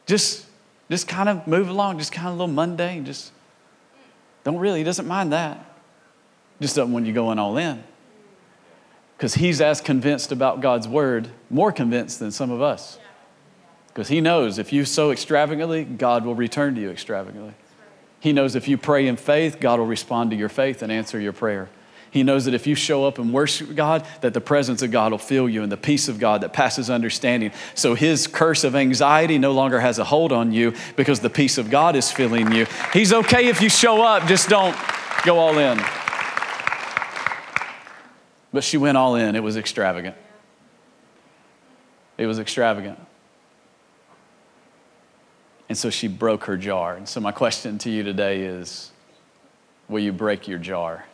just 0.05 0.45
just 0.89 1.07
kind 1.07 1.27
of 1.27 1.45
move 1.47 1.69
along, 1.69 1.99
just 1.99 2.13
kind 2.13 2.27
of 2.27 2.35
a 2.35 2.37
little 2.37 2.53
mundane, 2.53 3.05
just 3.05 3.31
don't 4.43 4.57
really, 4.57 4.79
he 4.79 4.83
doesn't 4.85 5.07
mind 5.07 5.33
that. 5.33 5.66
Just 6.59 6.75
doesn't 6.75 6.91
want 6.91 7.05
you 7.05 7.13
going 7.13 7.39
all 7.39 7.57
in. 7.57 7.83
Because 9.15 9.35
he's 9.35 9.61
as 9.61 9.81
convinced 9.81 10.31
about 10.31 10.61
God's 10.61 10.87
word, 10.87 11.29
more 11.49 11.71
convinced 11.71 12.19
than 12.19 12.31
some 12.31 12.51
of 12.51 12.61
us. 12.61 12.99
Because 13.87 14.09
he 14.09 14.21
knows 14.21 14.59
if 14.59 14.71
you 14.71 14.85
sow 14.85 15.11
extravagantly, 15.11 15.83
God 15.83 16.23
will 16.23 16.35
return 16.35 16.75
to 16.75 16.81
you 16.81 16.91
extravagantly. 16.91 17.53
He 18.19 18.33
knows 18.33 18.55
if 18.55 18.67
you 18.67 18.77
pray 18.77 19.07
in 19.07 19.15
faith, 19.15 19.59
God 19.59 19.79
will 19.79 19.87
respond 19.87 20.31
to 20.31 20.35
your 20.35 20.49
faith 20.49 20.81
and 20.81 20.91
answer 20.91 21.19
your 21.19 21.33
prayer. 21.33 21.69
He 22.09 22.23
knows 22.23 22.45
that 22.45 22.53
if 22.53 22.65
you 22.65 22.73
show 22.73 23.05
up 23.05 23.19
and 23.19 23.33
worship 23.33 23.75
God, 23.75 24.05
that 24.21 24.33
the 24.33 24.41
presence 24.41 24.81
of 24.81 24.91
God 24.91 25.11
will 25.11 25.19
fill 25.19 25.49
you 25.49 25.61
and 25.61 25.71
the 25.71 25.77
peace 25.77 26.07
of 26.07 26.19
God 26.19 26.41
that 26.41 26.53
passes 26.53 26.89
understanding. 26.89 27.51
So 27.75 27.95
his 27.95 28.27
curse 28.27 28.63
of 28.63 28.75
anxiety 28.75 29.37
no 29.37 29.51
longer 29.51 29.79
has 29.79 29.99
a 29.99 30.03
hold 30.03 30.31
on 30.31 30.51
you 30.51 30.73
because 30.95 31.19
the 31.19 31.29
peace 31.29 31.57
of 31.57 31.69
God 31.69 31.95
is 31.95 32.09
filling 32.09 32.51
you. 32.51 32.65
He's 32.93 33.13
okay 33.13 33.47
if 33.47 33.61
you 33.61 33.69
show 33.69 34.01
up, 34.03 34.27
just 34.27 34.47
don't 34.47 34.75
Go 35.27 35.39
all 35.39 35.57
in. 35.57 35.77
But 38.53 38.63
she 38.63 38.77
went 38.77 38.97
all 38.97 39.15
in. 39.15 39.35
It 39.35 39.43
was 39.43 39.57
extravagant. 39.57 40.15
It 42.17 42.25
was 42.25 42.39
extravagant. 42.39 42.99
And 45.69 45.77
so 45.77 45.89
she 45.89 46.07
broke 46.07 46.45
her 46.45 46.57
jar. 46.57 46.95
And 46.95 47.07
so, 47.07 47.19
my 47.19 47.31
question 47.31 47.77
to 47.79 47.89
you 47.89 48.03
today 48.03 48.41
is 48.41 48.91
Will 49.89 49.99
you 49.99 50.13
break 50.13 50.47
your 50.47 50.59
jar? 50.59 51.05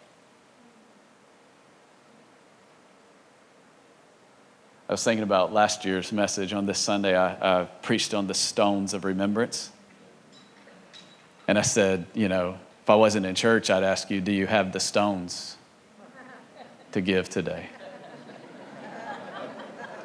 I 4.87 4.93
was 4.93 5.03
thinking 5.03 5.23
about 5.23 5.51
last 5.51 5.85
year's 5.85 6.11
message 6.11 6.53
on 6.53 6.65
this 6.65 6.77
Sunday. 6.77 7.15
I, 7.17 7.61
I, 7.61 7.65
preached 7.65 8.13
on 8.13 8.27
the 8.27 8.33
stones 8.33 8.93
of 8.93 9.05
remembrance. 9.05 9.71
And 11.47 11.57
I 11.57 11.61
said, 11.61 12.05
you 12.13 12.27
know, 12.27 12.59
if 12.83 12.89
I 12.89 12.95
wasn't 12.95 13.25
in 13.25 13.33
church, 13.33 13.69
I'd 13.69 13.83
ask 13.83 14.11
you, 14.11 14.21
do 14.21 14.31
you 14.31 14.45
have 14.45 14.71
the 14.71 14.79
stones 14.79 15.57
to 16.93 17.01
give 17.01 17.29
today? 17.29 17.67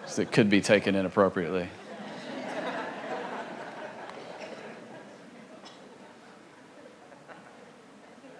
So 0.06 0.22
it 0.22 0.32
could 0.32 0.50
be 0.50 0.60
taken 0.60 0.94
inappropriately. 0.94 1.68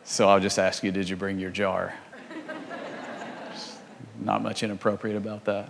So 0.05 0.29
I'll 0.29 0.41
just 0.41 0.59
ask 0.59 0.83
you, 0.83 0.91
did 0.91 1.09
you 1.09 1.17
bring 1.17 1.39
your 1.39 1.51
jar? 1.51 1.95
Not 4.19 4.43
much 4.43 4.63
inappropriate 4.63 5.17
about 5.17 5.45
that. 5.45 5.69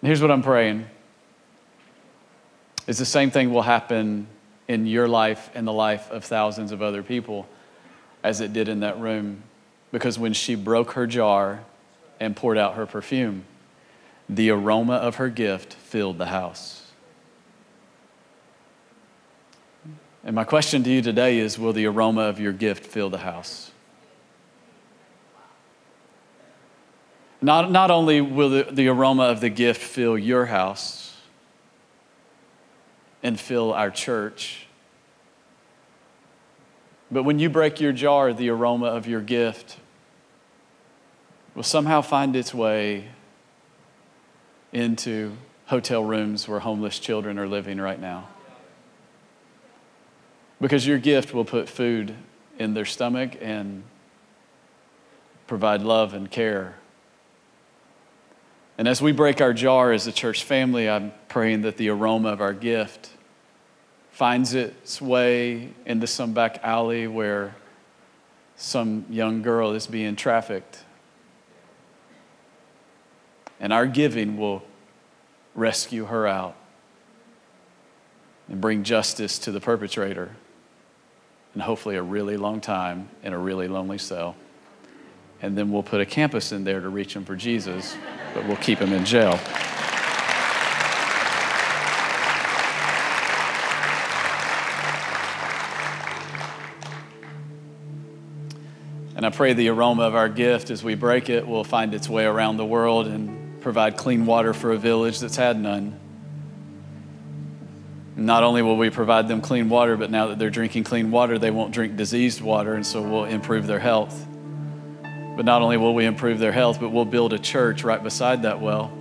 And 0.00 0.08
here's 0.08 0.20
what 0.20 0.30
I'm 0.30 0.42
praying. 0.42 0.86
It's 2.86 2.98
the 2.98 3.04
same 3.04 3.30
thing 3.30 3.52
will 3.52 3.62
happen 3.62 4.26
in 4.66 4.86
your 4.86 5.06
life 5.06 5.50
and 5.54 5.66
the 5.66 5.72
life 5.72 6.10
of 6.10 6.24
thousands 6.24 6.72
of 6.72 6.82
other 6.82 7.02
people 7.02 7.46
as 8.24 8.40
it 8.40 8.52
did 8.52 8.68
in 8.68 8.80
that 8.80 8.98
room. 8.98 9.42
Because 9.92 10.18
when 10.18 10.32
she 10.32 10.54
broke 10.54 10.92
her 10.92 11.06
jar 11.06 11.64
and 12.18 12.36
poured 12.36 12.58
out 12.58 12.74
her 12.74 12.86
perfume, 12.86 13.44
the 14.28 14.50
aroma 14.50 14.94
of 14.94 15.16
her 15.16 15.28
gift 15.28 15.74
filled 15.74 16.18
the 16.18 16.26
house. 16.26 16.90
And 20.24 20.34
my 20.34 20.42
question 20.42 20.82
to 20.82 20.90
you 20.90 21.02
today 21.02 21.38
is 21.38 21.58
Will 21.58 21.72
the 21.72 21.86
aroma 21.86 22.22
of 22.22 22.40
your 22.40 22.52
gift 22.52 22.84
fill 22.84 23.10
the 23.10 23.18
house? 23.18 23.70
Not, 27.40 27.70
not 27.70 27.92
only 27.92 28.20
will 28.20 28.50
the, 28.50 28.66
the 28.70 28.88
aroma 28.88 29.24
of 29.24 29.40
the 29.40 29.50
gift 29.50 29.80
fill 29.80 30.18
your 30.18 30.46
house 30.46 31.16
and 33.22 33.38
fill 33.38 33.72
our 33.72 33.90
church, 33.90 34.65
but 37.10 37.22
when 37.22 37.38
you 37.38 37.48
break 37.48 37.80
your 37.80 37.92
jar, 37.92 38.32
the 38.32 38.50
aroma 38.50 38.86
of 38.86 39.06
your 39.06 39.20
gift 39.20 39.78
will 41.54 41.62
somehow 41.62 42.02
find 42.02 42.34
its 42.36 42.52
way 42.52 43.08
into 44.72 45.36
hotel 45.66 46.04
rooms 46.04 46.48
where 46.48 46.60
homeless 46.60 46.98
children 46.98 47.38
are 47.38 47.48
living 47.48 47.80
right 47.80 48.00
now. 48.00 48.28
Because 50.60 50.86
your 50.86 50.98
gift 50.98 51.32
will 51.32 51.44
put 51.44 51.68
food 51.68 52.14
in 52.58 52.74
their 52.74 52.84
stomach 52.84 53.36
and 53.40 53.84
provide 55.46 55.82
love 55.82 56.14
and 56.14 56.30
care. 56.30 56.76
And 58.78 58.86
as 58.88 59.00
we 59.00 59.12
break 59.12 59.40
our 59.40 59.52
jar 59.52 59.92
as 59.92 60.06
a 60.06 60.12
church 60.12 60.44
family, 60.44 60.88
I'm 60.88 61.12
praying 61.28 61.62
that 61.62 61.76
the 61.76 61.88
aroma 61.88 62.30
of 62.30 62.40
our 62.40 62.52
gift 62.52 63.10
finds 64.16 64.54
its 64.54 64.98
way 64.98 65.68
into 65.84 66.06
some 66.06 66.32
back 66.32 66.58
alley 66.62 67.06
where 67.06 67.54
some 68.56 69.04
young 69.10 69.42
girl 69.42 69.72
is 69.72 69.86
being 69.86 70.16
trafficked. 70.16 70.82
And 73.60 73.74
our 73.74 73.86
giving 73.86 74.38
will 74.38 74.62
rescue 75.54 76.06
her 76.06 76.26
out 76.26 76.56
and 78.48 78.58
bring 78.58 78.84
justice 78.84 79.38
to 79.40 79.52
the 79.52 79.60
perpetrator 79.60 80.34
and 81.52 81.62
hopefully 81.62 81.96
a 81.96 82.02
really 82.02 82.38
long 82.38 82.62
time 82.62 83.10
in 83.22 83.34
a 83.34 83.38
really 83.38 83.68
lonely 83.68 83.98
cell. 83.98 84.34
And 85.42 85.58
then 85.58 85.70
we'll 85.70 85.82
put 85.82 86.00
a 86.00 86.06
campus 86.06 86.52
in 86.52 86.64
there 86.64 86.80
to 86.80 86.88
reach 86.88 87.12
them 87.12 87.26
for 87.26 87.36
Jesus, 87.36 87.94
but 88.32 88.46
we'll 88.46 88.56
keep 88.56 88.78
them 88.78 88.94
in 88.94 89.04
jail. 89.04 89.38
And 99.26 99.34
I 99.34 99.36
pray 99.36 99.54
the 99.54 99.70
aroma 99.70 100.04
of 100.04 100.14
our 100.14 100.28
gift 100.28 100.70
as 100.70 100.84
we 100.84 100.94
break 100.94 101.28
it 101.28 101.48
will 101.48 101.64
find 101.64 101.94
its 101.94 102.08
way 102.08 102.24
around 102.24 102.58
the 102.58 102.64
world 102.64 103.08
and 103.08 103.60
provide 103.60 103.96
clean 103.96 104.24
water 104.24 104.54
for 104.54 104.70
a 104.70 104.76
village 104.76 105.18
that's 105.18 105.34
had 105.34 105.60
none. 105.60 105.98
Not 108.14 108.44
only 108.44 108.62
will 108.62 108.76
we 108.76 108.88
provide 108.88 109.26
them 109.26 109.40
clean 109.40 109.68
water, 109.68 109.96
but 109.96 110.12
now 110.12 110.28
that 110.28 110.38
they're 110.38 110.48
drinking 110.48 110.84
clean 110.84 111.10
water, 111.10 111.40
they 111.40 111.50
won't 111.50 111.72
drink 111.72 111.96
diseased 111.96 112.40
water, 112.40 112.74
and 112.74 112.86
so 112.86 113.02
we'll 113.02 113.24
improve 113.24 113.66
their 113.66 113.80
health. 113.80 114.16
But 115.02 115.44
not 115.44 115.60
only 115.60 115.76
will 115.76 115.92
we 115.92 116.04
improve 116.04 116.38
their 116.38 116.52
health, 116.52 116.78
but 116.78 116.90
we'll 116.90 117.04
build 117.04 117.32
a 117.32 117.38
church 117.40 117.82
right 117.82 118.00
beside 118.00 118.42
that 118.42 118.60
well. 118.60 118.92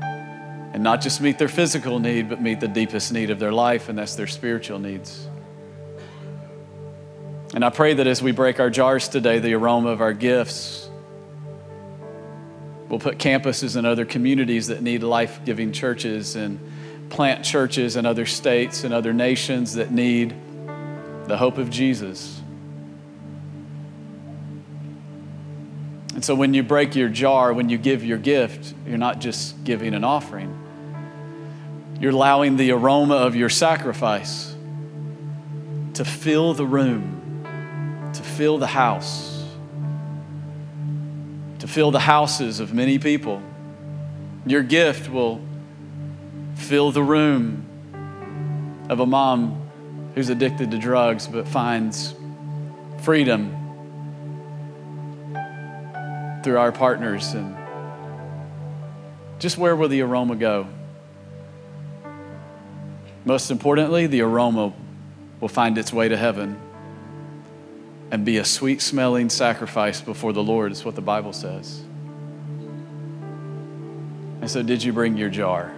And 0.00 0.82
not 0.82 1.02
just 1.02 1.20
meet 1.20 1.36
their 1.36 1.48
physical 1.48 1.98
need, 1.98 2.30
but 2.30 2.40
meet 2.40 2.60
the 2.60 2.68
deepest 2.68 3.12
need 3.12 3.28
of 3.28 3.38
their 3.38 3.52
life, 3.52 3.90
and 3.90 3.98
that's 3.98 4.14
their 4.14 4.26
spiritual 4.26 4.78
needs. 4.78 5.28
And 7.54 7.64
I 7.64 7.70
pray 7.70 7.94
that 7.94 8.06
as 8.06 8.22
we 8.22 8.32
break 8.32 8.60
our 8.60 8.70
jars 8.70 9.08
today, 9.08 9.38
the 9.38 9.54
aroma 9.54 9.90
of 9.90 10.00
our 10.00 10.12
gifts 10.14 10.88
will 12.88 12.98
put 12.98 13.18
campuses 13.18 13.76
and 13.76 13.86
other 13.86 14.04
communities 14.04 14.68
that 14.68 14.82
need 14.82 15.02
life 15.02 15.40
giving 15.44 15.72
churches 15.72 16.36
and 16.36 16.58
plant 17.10 17.44
churches 17.44 17.96
in 17.96 18.06
other 18.06 18.26
states 18.26 18.84
and 18.84 18.94
other 18.94 19.12
nations 19.12 19.74
that 19.74 19.90
need 19.90 20.34
the 21.26 21.36
hope 21.36 21.58
of 21.58 21.70
Jesus. 21.70 22.40
And 26.14 26.24
so 26.24 26.34
when 26.34 26.54
you 26.54 26.62
break 26.62 26.94
your 26.94 27.08
jar, 27.08 27.52
when 27.52 27.68
you 27.68 27.78
give 27.78 28.04
your 28.04 28.18
gift, 28.18 28.74
you're 28.86 28.98
not 28.98 29.18
just 29.18 29.64
giving 29.64 29.94
an 29.94 30.04
offering, 30.04 30.58
you're 32.00 32.12
allowing 32.12 32.56
the 32.56 32.72
aroma 32.72 33.14
of 33.16 33.34
your 33.34 33.48
sacrifice 33.48 34.54
to 35.94 36.04
fill 36.04 36.54
the 36.54 36.66
room, 36.66 37.21
fill 38.32 38.58
the 38.58 38.66
house, 38.66 39.44
to 41.58 41.68
fill 41.68 41.90
the 41.90 42.00
houses 42.00 42.60
of 42.60 42.72
many 42.74 42.98
people. 42.98 43.42
Your 44.46 44.62
gift 44.62 45.10
will 45.10 45.40
fill 46.56 46.90
the 46.90 47.02
room 47.02 47.66
of 48.88 49.00
a 49.00 49.06
mom 49.06 49.58
who's 50.14 50.28
addicted 50.28 50.70
to 50.70 50.78
drugs 50.78 51.26
but 51.26 51.46
finds 51.48 52.14
freedom 53.02 53.56
through 56.42 56.58
our 56.58 56.72
partners 56.72 57.32
and 57.34 57.56
just 59.38 59.56
where 59.56 59.74
will 59.74 59.88
the 59.88 60.02
aroma 60.02 60.36
go 60.36 60.66
most 63.24 63.50
importantly 63.50 64.06
the 64.06 64.20
aroma 64.20 64.72
will 65.40 65.48
find 65.48 65.78
its 65.78 65.92
way 65.92 66.08
to 66.08 66.16
heaven 66.16 66.60
and 68.12 68.24
be 68.24 68.38
a 68.38 68.44
sweet 68.44 68.80
smelling 68.80 69.28
sacrifice 69.28 70.00
before 70.00 70.32
the 70.32 70.42
lord 70.42 70.70
is 70.70 70.84
what 70.84 70.94
the 70.94 71.02
bible 71.02 71.32
says 71.32 71.82
and 74.40 74.48
so 74.48 74.62
did 74.62 74.84
you 74.84 74.92
bring 74.92 75.16
your 75.16 75.30
jar 75.30 75.72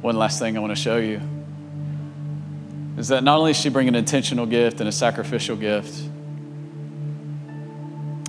One 0.00 0.16
last 0.16 0.38
thing 0.38 0.56
I 0.56 0.60
want 0.60 0.70
to 0.70 0.82
show 0.82 0.96
you 0.96 1.20
is 2.96 3.08
that 3.08 3.22
not 3.22 3.38
only 3.38 3.52
did 3.52 3.60
she 3.60 3.68
bring 3.68 3.86
an 3.86 3.94
intentional 3.94 4.46
gift 4.46 4.80
and 4.80 4.88
a 4.88 4.92
sacrificial 4.92 5.56
gift 5.56 6.00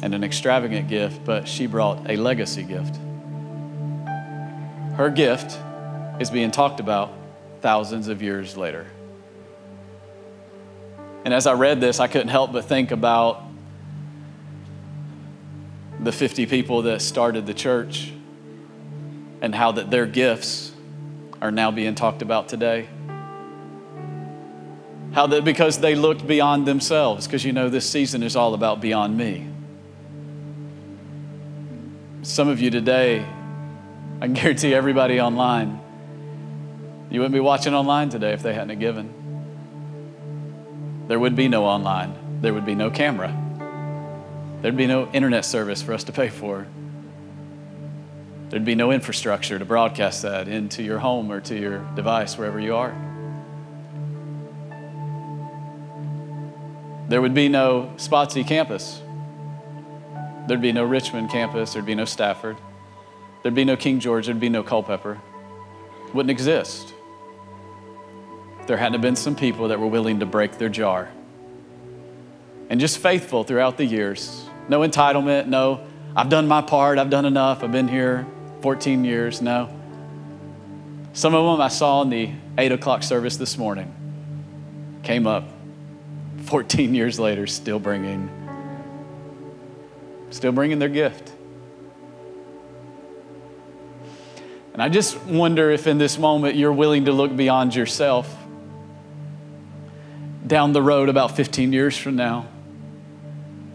and 0.01 0.13
an 0.13 0.23
extravagant 0.23 0.89
gift, 0.89 1.23
but 1.23 1.47
she 1.47 1.67
brought 1.67 2.10
a 2.10 2.17
legacy 2.17 2.63
gift. 2.63 2.97
Her 4.97 5.10
gift 5.10 5.58
is 6.19 6.30
being 6.30 6.51
talked 6.51 6.82
about 6.82 7.13
thousands 7.62 8.10
of 8.10 8.21
years 8.21 8.58
later. 8.58 8.86
And 11.23 11.34
as 11.34 11.45
I 11.45 11.53
read 11.53 11.79
this, 11.79 11.99
I 11.99 12.07
couldn't 12.07 12.29
help 12.29 12.51
but 12.51 12.65
think 12.65 12.91
about 12.91 13.43
the 15.99 16.12
50 16.12 16.47
people 16.47 16.84
that 16.84 17.01
started 17.01 17.45
the 17.45 17.53
church 17.53 18.12
and 19.41 19.53
how 19.53 19.71
that 19.73 19.91
their 19.91 20.07
gifts 20.07 20.71
are 21.41 21.51
now 21.51 21.71
being 21.71 21.95
talked 21.95 22.21
about 22.21 22.49
today. 22.49 22.88
How 25.13 25.27
that 25.27 25.43
because 25.43 25.79
they 25.79 25.93
looked 25.93 26.25
beyond 26.25 26.65
themselves, 26.65 27.27
because 27.27 27.43
you 27.43 27.51
know 27.51 27.69
this 27.69 27.88
season 27.88 28.23
is 28.23 28.36
all 28.36 28.53
about 28.53 28.81
beyond 28.81 29.17
me. 29.17 29.47
Some 32.23 32.47
of 32.47 32.62
you 32.62 32.71
today, 32.71 33.25
I 34.21 34.25
can 34.25 34.34
guarantee 34.34 34.73
everybody 34.73 35.19
online, 35.19 35.79
you 37.10 37.19
wouldn't 37.19 37.34
be 37.34 37.39
watching 37.41 37.73
online 37.73 38.10
today 38.10 38.31
if 38.31 38.41
they 38.41 38.53
hadn't 38.53 38.79
given. 38.79 39.20
There 41.12 41.19
would 41.19 41.36
be 41.36 41.50
no 41.50 41.65
online, 41.65 42.39
there 42.39 42.54
would 42.54 42.65
be 42.65 42.74
no 42.74 42.89
camera, 42.89 43.36
there'd 44.62 44.78
be 44.78 44.88
no 44.88 45.12
internet 45.12 45.43
service 45.43 45.82
for 45.82 45.91
us 45.91 46.06
to 46.06 46.13
pay 46.13 46.30
for. 46.30 46.65
There'd 48.47 48.63
be 48.63 48.76
no 48.76 48.93
infrastructure 48.93 49.60
to 49.60 49.65
broadcast 49.65 50.21
that 50.21 50.47
into 50.47 50.84
your 50.84 51.00
home 51.00 51.30
or 51.30 51.41
to 51.41 51.60
your 51.60 51.80
device, 51.95 52.38
wherever 52.38 52.62
you 52.62 52.78
are. 52.78 52.95
There 57.10 57.21
would 57.21 57.34
be 57.34 57.50
no 57.50 57.91
Spotsy 57.97 58.47
campus. 58.47 59.02
There'd 60.47 60.62
be 60.62 60.71
no 60.71 60.86
Richmond 60.86 61.30
campus. 61.30 61.74
There'd 61.74 61.86
be 61.86 61.93
no 61.93 62.06
Stafford. 62.06 62.56
There'd 63.43 63.54
be 63.54 63.65
no 63.65 63.76
King 63.76 64.00
George. 64.00 64.28
There'd 64.28 64.39
be 64.39 64.47
no 64.47 64.63
Culpeper. 64.63 65.19
Wouldn't 66.13 66.32
exist. 66.32 66.93
There 68.71 68.77
hadn't 68.77 69.01
been 69.01 69.17
some 69.17 69.36
people 69.36 69.67
that 69.67 69.81
were 69.81 69.88
willing 69.88 70.21
to 70.21 70.25
break 70.25 70.57
their 70.57 70.69
jar. 70.69 71.10
And 72.69 72.79
just 72.79 72.99
faithful 72.99 73.43
throughout 73.43 73.75
the 73.75 73.84
years. 73.84 74.45
No 74.69 74.79
entitlement, 74.79 75.47
no, 75.47 75.86
I've 76.15 76.29
done 76.29 76.47
my 76.47 76.62
part, 76.62 76.97
I've 76.97 77.10
done 77.10 77.25
enough, 77.25 77.65
I've 77.65 77.71
been 77.73 77.89
here 77.89 78.25
14 78.62 79.03
years. 79.03 79.41
No. 79.41 79.67
Some 81.12 81.36
of 81.36 81.43
them 81.51 81.60
I 81.60 81.67
saw 81.67 82.01
in 82.03 82.12
the 82.12 82.31
8 82.57 82.71
o'clock 82.71 83.03
service 83.03 83.36
this 83.36 83.57
morning 83.57 83.93
came 85.03 85.27
up 85.27 85.49
14 86.43 86.95
years 86.95 87.19
later, 87.19 87.47
still 87.47 87.77
bringing, 87.77 88.29
still 90.29 90.53
bringing 90.53 90.79
their 90.79 90.88
gift. 90.88 91.29
And 94.71 94.81
I 94.81 94.88
just 94.88 95.21
wonder 95.23 95.71
if 95.71 95.88
in 95.88 95.97
this 95.97 96.17
moment 96.17 96.55
you're 96.55 96.71
willing 96.71 97.03
to 97.03 97.12
look 97.12 97.36
beyond 97.36 97.75
yourself 97.75 98.38
down 100.52 100.74
the 100.74 100.82
road 100.82 101.08
about 101.08 101.38
15 101.38 101.72
years 101.72 101.98
from 101.98 102.18
now. 102.18 102.46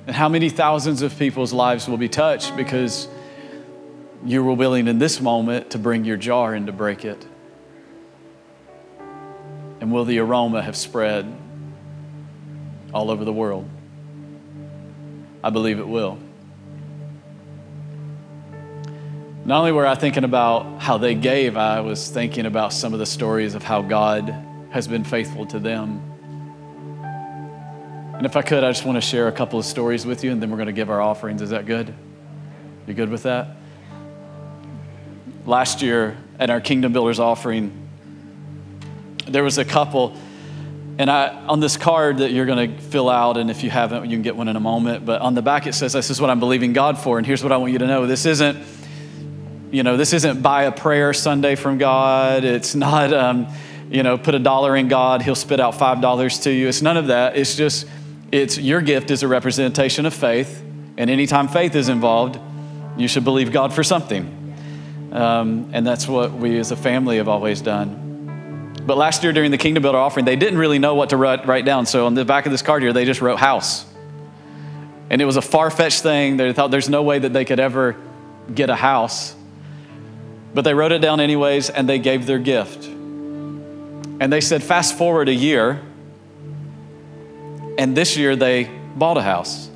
And 0.06 0.14
how 0.14 0.28
many 0.28 0.50
thousands 0.50 1.00
of 1.00 1.18
people's 1.18 1.54
lives 1.54 1.88
will 1.88 1.96
be 1.96 2.10
touched 2.10 2.54
because 2.54 3.08
you 4.26 4.44
were 4.44 4.52
willing 4.52 4.86
in 4.86 4.98
this 4.98 5.18
moment 5.18 5.70
to 5.70 5.78
bring 5.78 6.04
your 6.04 6.18
jar 6.18 6.52
and 6.52 6.66
to 6.66 6.72
break 6.72 7.06
it? 7.06 7.26
And 9.80 9.90
will 9.90 10.04
the 10.04 10.18
aroma 10.18 10.60
have 10.60 10.76
spread 10.76 11.24
all 12.92 13.10
over 13.10 13.24
the 13.24 13.32
world? 13.32 13.66
I 15.42 15.48
believe 15.48 15.78
it 15.78 15.88
will. 15.88 16.18
Not 19.46 19.60
only 19.60 19.72
were 19.72 19.86
I 19.86 19.94
thinking 19.94 20.24
about 20.24 20.82
how 20.82 20.98
they 20.98 21.14
gave, 21.14 21.56
I 21.56 21.80
was 21.80 22.10
thinking 22.10 22.44
about 22.44 22.74
some 22.74 22.92
of 22.92 22.98
the 22.98 23.06
stories 23.06 23.54
of 23.54 23.62
how 23.62 23.80
God 23.80 24.28
has 24.72 24.86
been 24.86 25.04
faithful 25.04 25.46
to 25.46 25.58
them. 25.58 26.15
And 28.16 28.24
if 28.24 28.36
I 28.36 28.42
could, 28.42 28.64
I 28.64 28.70
just 28.70 28.84
want 28.84 28.96
to 28.96 29.00
share 29.00 29.28
a 29.28 29.32
couple 29.32 29.58
of 29.58 29.64
stories 29.64 30.06
with 30.06 30.24
you, 30.24 30.30
and 30.32 30.40
then 30.40 30.50
we're 30.50 30.56
going 30.56 30.66
to 30.66 30.72
give 30.72 30.90
our 30.90 31.00
offerings. 31.00 31.42
Is 31.42 31.50
that 31.50 31.66
good? 31.66 31.92
You 32.86 32.94
good 32.94 33.10
with 33.10 33.24
that? 33.24 33.56
Last 35.44 35.82
year 35.82 36.16
at 36.38 36.48
our 36.48 36.60
Kingdom 36.60 36.92
Builders 36.92 37.18
offering, 37.18 37.88
there 39.26 39.44
was 39.44 39.58
a 39.58 39.64
couple, 39.64 40.16
and 40.98 41.10
I 41.10 41.28
on 41.46 41.60
this 41.60 41.76
card 41.76 42.18
that 42.18 42.32
you're 42.32 42.46
going 42.46 42.76
to 42.76 42.82
fill 42.82 43.10
out, 43.10 43.36
and 43.36 43.50
if 43.50 43.62
you 43.62 43.70
haven't, 43.70 44.04
you 44.04 44.16
can 44.16 44.22
get 44.22 44.36
one 44.36 44.48
in 44.48 44.56
a 44.56 44.60
moment. 44.60 45.04
But 45.04 45.20
on 45.20 45.34
the 45.34 45.42
back 45.42 45.66
it 45.66 45.74
says, 45.74 45.92
"This 45.92 46.10
is 46.10 46.20
what 46.20 46.30
I'm 46.30 46.40
believing 46.40 46.72
God 46.72 46.98
for," 46.98 47.18
and 47.18 47.26
here's 47.26 47.42
what 47.42 47.52
I 47.52 47.58
want 47.58 47.72
you 47.72 47.78
to 47.80 47.86
know: 47.86 48.06
this 48.06 48.24
isn't 48.24 48.56
you 49.70 49.82
know, 49.82 49.96
this 49.96 50.12
isn't 50.12 50.42
buy 50.42 50.64
a 50.64 50.72
prayer 50.72 51.12
Sunday 51.12 51.54
from 51.54 51.78
God. 51.78 52.44
It's 52.44 52.74
not, 52.74 53.12
um, 53.12 53.48
you 53.90 54.02
know, 54.02 54.16
put 54.16 54.34
a 54.34 54.38
dollar 54.38 54.76
in 54.76 54.88
God, 54.88 55.22
He'll 55.22 55.34
spit 55.34 55.60
out 55.60 55.74
five 55.74 56.00
dollars 56.00 56.38
to 56.40 56.50
you. 56.50 56.68
It's 56.68 56.82
none 56.82 56.96
of 56.96 57.08
that. 57.08 57.36
It's 57.36 57.56
just, 57.56 57.86
it's 58.36 58.58
your 58.58 58.80
gift 58.80 59.10
is 59.10 59.22
a 59.22 59.28
representation 59.28 60.06
of 60.06 60.14
faith, 60.14 60.62
and 60.98 61.08
anytime 61.10 61.48
faith 61.48 61.74
is 61.74 61.88
involved, 61.88 62.38
you 62.96 63.08
should 63.08 63.24
believe 63.24 63.52
God 63.52 63.72
for 63.72 63.82
something. 63.82 64.32
Um, 65.12 65.70
and 65.72 65.86
that's 65.86 66.06
what 66.06 66.32
we 66.32 66.58
as 66.58 66.70
a 66.70 66.76
family 66.76 67.16
have 67.16 67.28
always 67.28 67.60
done. 67.62 68.74
But 68.84 68.96
last 68.96 69.24
year 69.24 69.32
during 69.32 69.50
the 69.50 69.58
Kingdom 69.58 69.82
Builder 69.82 69.98
offering, 69.98 70.26
they 70.26 70.36
didn't 70.36 70.58
really 70.58 70.78
know 70.78 70.94
what 70.94 71.10
to 71.10 71.16
write, 71.16 71.46
write 71.46 71.64
down. 71.64 71.86
So 71.86 72.06
on 72.06 72.14
the 72.14 72.24
back 72.24 72.46
of 72.46 72.52
this 72.52 72.62
card 72.62 72.82
here, 72.82 72.92
they 72.92 73.04
just 73.04 73.20
wrote 73.20 73.38
house. 73.38 73.84
And 75.08 75.22
it 75.22 75.24
was 75.24 75.36
a 75.36 75.42
far 75.42 75.70
fetched 75.70 76.02
thing. 76.02 76.36
They 76.36 76.52
thought 76.52 76.70
there's 76.70 76.88
no 76.88 77.02
way 77.02 77.18
that 77.18 77.32
they 77.32 77.44
could 77.44 77.58
ever 77.58 77.96
get 78.54 78.70
a 78.70 78.76
house. 78.76 79.34
But 80.54 80.62
they 80.62 80.74
wrote 80.74 80.92
it 80.92 81.00
down 81.00 81.20
anyways 81.20 81.70
and 81.70 81.88
they 81.88 81.98
gave 81.98 82.26
their 82.26 82.38
gift. 82.38 82.84
And 82.86 84.32
they 84.32 84.40
said, 84.40 84.62
fast 84.62 84.96
forward 84.96 85.28
a 85.28 85.34
year, 85.34 85.82
and 87.78 87.96
this 87.96 88.16
year 88.16 88.36
they 88.36 88.64
bought 88.96 89.16
a 89.16 89.22
house. 89.22 89.70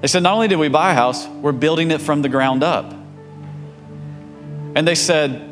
They 0.00 0.08
said, 0.08 0.22
not 0.22 0.34
only 0.34 0.48
did 0.48 0.58
we 0.58 0.68
buy 0.68 0.92
a 0.92 0.94
house, 0.94 1.26
we're 1.26 1.52
building 1.52 1.90
it 1.90 2.00
from 2.00 2.22
the 2.22 2.28
ground 2.28 2.62
up. 2.62 2.92
And 4.74 4.86
they 4.86 4.94
said, 4.94 5.48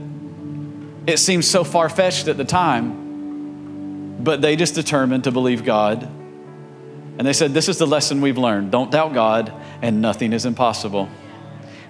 it 1.07 1.19
seemed 1.19 1.45
so 1.45 1.65
far 1.65 1.89
fetched 1.89 2.29
at 2.29 2.37
the 2.37 2.45
time, 2.45 4.23
but 4.23 4.41
they 4.41 4.57
just 4.57 4.75
determined 4.75 5.25
to 5.25 5.33
believe 5.33 5.65
God. 5.65 6.03
And 7.19 7.27
they 7.27 7.33
said, 7.33 7.55
This 7.55 7.69
is 7.69 7.79
the 7.79 7.87
lesson 7.87 8.21
we've 8.21 8.37
learned. 8.37 8.71
Don't 8.71 8.91
doubt 8.91 9.15
God, 9.15 9.53
and 9.81 10.03
nothing 10.03 10.33
is 10.33 10.45
impossible. 10.45 11.09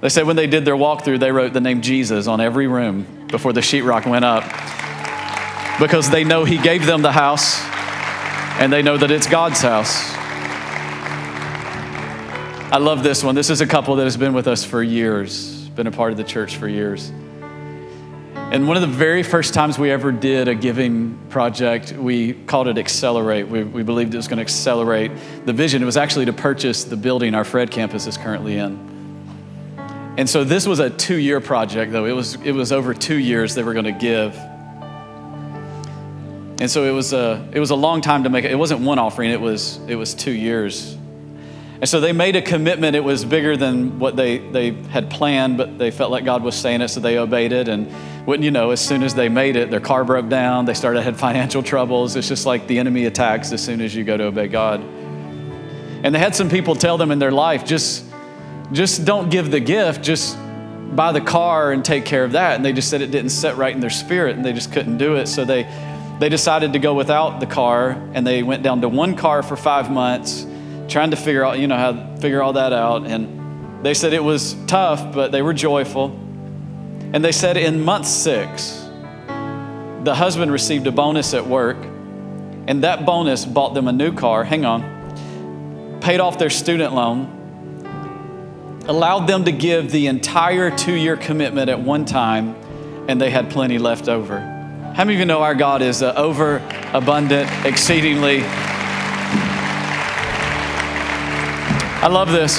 They 0.00 0.08
said 0.10 0.26
when 0.26 0.36
they 0.36 0.46
did 0.46 0.64
their 0.64 0.76
walkthrough, 0.76 1.18
they 1.18 1.32
wrote 1.32 1.52
the 1.52 1.60
name 1.60 1.80
Jesus 1.80 2.26
on 2.26 2.40
every 2.40 2.66
room 2.66 3.26
before 3.28 3.52
the 3.52 3.62
sheetrock 3.62 4.06
went 4.08 4.24
up 4.24 4.44
because 5.80 6.10
they 6.10 6.22
know 6.22 6.44
He 6.44 6.58
gave 6.58 6.86
them 6.86 7.02
the 7.02 7.12
house 7.12 7.60
and 8.58 8.72
they 8.72 8.82
know 8.82 8.96
that 8.96 9.10
it's 9.10 9.26
God's 9.26 9.60
house. 9.60 10.12
I 12.72 12.78
love 12.78 13.02
this 13.02 13.22
one. 13.22 13.34
This 13.34 13.50
is 13.50 13.60
a 13.60 13.66
couple 13.66 13.96
that 13.96 14.04
has 14.04 14.16
been 14.16 14.32
with 14.32 14.48
us 14.48 14.64
for 14.64 14.82
years, 14.82 15.68
been 15.70 15.86
a 15.86 15.92
part 15.92 16.10
of 16.10 16.16
the 16.16 16.24
church 16.24 16.56
for 16.56 16.66
years. 16.66 17.12
And 18.50 18.66
one 18.66 18.76
of 18.76 18.80
the 18.80 18.86
very 18.86 19.22
first 19.22 19.54
times 19.54 19.78
we 19.78 19.90
ever 19.90 20.10
did 20.10 20.48
a 20.48 20.54
giving 20.54 21.18
project, 21.28 21.92
we 21.92 22.32
called 22.32 22.68
it 22.68 22.78
Accelerate. 22.78 23.48
We, 23.48 23.62
we 23.64 23.82
believed 23.82 24.14
it 24.14 24.16
was 24.16 24.28
going 24.28 24.38
to 24.38 24.42
accelerate 24.42 25.10
the 25.44 25.52
vision. 25.52 25.82
It 25.82 25.84
was 25.84 25.96
actually 25.96 26.26
to 26.26 26.32
purchase 26.32 26.84
the 26.84 26.96
building 26.96 27.34
our 27.34 27.44
Fred 27.44 27.70
campus 27.70 28.06
is 28.06 28.16
currently 28.16 28.56
in. 28.56 28.86
And 30.16 30.30
so 30.30 30.44
this 30.44 30.66
was 30.66 30.78
a 30.78 30.88
two 30.88 31.16
year 31.16 31.40
project, 31.40 31.92
though. 31.92 32.06
It 32.06 32.12
was, 32.12 32.36
it 32.36 32.52
was 32.52 32.72
over 32.72 32.94
two 32.94 33.16
years 33.16 33.54
they 33.54 33.62
were 33.62 33.74
going 33.74 33.84
to 33.84 33.92
give. 33.92 34.34
And 36.58 36.70
so 36.70 36.84
it 36.84 36.92
was, 36.92 37.12
a, 37.12 37.48
it 37.52 37.60
was 37.60 37.70
a 37.70 37.76
long 37.76 38.00
time 38.00 38.24
to 38.24 38.30
make 38.30 38.44
it. 38.44 38.50
It 38.50 38.56
wasn't 38.56 38.80
one 38.80 38.98
offering, 38.98 39.30
it 39.30 39.40
was, 39.40 39.78
it 39.88 39.96
was 39.96 40.14
two 40.14 40.32
years. 40.32 40.96
And 41.78 41.86
so 41.86 42.00
they 42.00 42.12
made 42.12 42.36
a 42.36 42.42
commitment. 42.42 42.96
It 42.96 43.04
was 43.04 43.26
bigger 43.26 43.54
than 43.54 43.98
what 43.98 44.16
they, 44.16 44.38
they 44.38 44.70
had 44.70 45.10
planned, 45.10 45.58
but 45.58 45.76
they 45.76 45.90
felt 45.90 46.10
like 46.10 46.24
God 46.24 46.42
was 46.42 46.54
saying 46.54 46.80
it, 46.80 46.88
so 46.88 47.00
they 47.00 47.18
obeyed 47.18 47.52
it. 47.52 47.68
And 47.68 47.92
wouldn't 48.26 48.44
you 48.44 48.50
know, 48.50 48.70
as 48.70 48.80
soon 48.80 49.02
as 49.02 49.14
they 49.14 49.28
made 49.28 49.56
it, 49.56 49.70
their 49.70 49.80
car 49.80 50.02
broke 50.02 50.30
down. 50.30 50.64
They 50.64 50.72
started 50.72 51.02
had 51.02 51.18
financial 51.18 51.62
troubles. 51.62 52.16
It's 52.16 52.28
just 52.28 52.46
like 52.46 52.66
the 52.66 52.78
enemy 52.78 53.04
attacks 53.04 53.52
as 53.52 53.62
soon 53.62 53.82
as 53.82 53.94
you 53.94 54.04
go 54.04 54.16
to 54.16 54.24
obey 54.24 54.48
God. 54.48 54.80
And 54.80 56.14
they 56.14 56.18
had 56.18 56.34
some 56.34 56.48
people 56.48 56.74
tell 56.74 56.96
them 56.96 57.10
in 57.10 57.18
their 57.18 57.30
life, 57.30 57.64
just 57.64 58.04
just 58.72 59.04
don't 59.04 59.30
give 59.30 59.50
the 59.50 59.60
gift, 59.60 60.02
just 60.02 60.36
buy 60.94 61.12
the 61.12 61.20
car 61.20 61.72
and 61.72 61.84
take 61.84 62.04
care 62.04 62.24
of 62.24 62.32
that. 62.32 62.56
And 62.56 62.64
they 62.64 62.72
just 62.72 62.90
said 62.90 63.00
it 63.00 63.10
didn't 63.10 63.30
set 63.30 63.56
right 63.56 63.74
in 63.74 63.80
their 63.80 63.90
spirit 63.90 64.36
and 64.36 64.44
they 64.44 64.52
just 64.52 64.72
couldn't 64.72 64.98
do 64.98 65.16
it. 65.16 65.26
So 65.26 65.44
they, 65.44 65.64
they 66.18 66.28
decided 66.30 66.72
to 66.72 66.78
go 66.78 66.94
without 66.94 67.40
the 67.40 67.46
car 67.46 67.90
and 67.90 68.26
they 68.26 68.42
went 68.42 68.62
down 68.62 68.80
to 68.80 68.88
one 68.88 69.16
car 69.16 69.42
for 69.42 69.56
five 69.56 69.90
months, 69.90 70.46
trying 70.88 71.10
to 71.10 71.16
figure 71.16 71.44
out, 71.44 71.58
you 71.58 71.66
know, 71.66 71.76
how 71.76 71.92
to 71.92 72.16
figure 72.20 72.42
all 72.42 72.54
that 72.54 72.72
out. 72.72 73.06
And 73.06 73.84
they 73.84 73.92
said 73.92 74.14
it 74.14 74.24
was 74.24 74.54
tough, 74.66 75.12
but 75.12 75.30
they 75.30 75.42
were 75.42 75.52
joyful. 75.52 76.06
And 77.12 77.22
they 77.22 77.32
said 77.32 77.58
in 77.58 77.82
month 77.82 78.06
six, 78.06 78.82
the 80.04 80.14
husband 80.14 80.50
received 80.50 80.86
a 80.86 80.92
bonus 80.92 81.34
at 81.34 81.46
work, 81.46 81.76
and 81.76 82.82
that 82.82 83.04
bonus 83.04 83.44
bought 83.44 83.74
them 83.74 83.86
a 83.86 83.92
new 83.92 84.12
car. 84.12 84.44
Hang 84.44 84.64
on. 84.64 86.00
Paid 86.00 86.20
off 86.20 86.38
their 86.38 86.50
student 86.50 86.94
loan, 86.94 88.84
allowed 88.88 89.26
them 89.26 89.44
to 89.44 89.52
give 89.52 89.90
the 89.90 90.06
entire 90.06 90.74
two 90.74 90.94
year 90.94 91.16
commitment 91.16 91.68
at 91.68 91.80
one 91.80 92.06
time, 92.06 92.54
and 93.08 93.20
they 93.20 93.30
had 93.30 93.50
plenty 93.50 93.78
left 93.78 94.08
over. 94.08 94.55
How 94.96 95.04
many 95.04 95.16
of 95.16 95.20
you 95.20 95.26
know 95.26 95.42
our 95.42 95.54
God 95.54 95.82
is 95.82 96.02
uh, 96.02 96.14
over 96.16 96.56
abundant, 96.94 97.50
exceedingly? 97.66 98.40
I 102.00 102.08
love 102.10 102.32
this. 102.32 102.56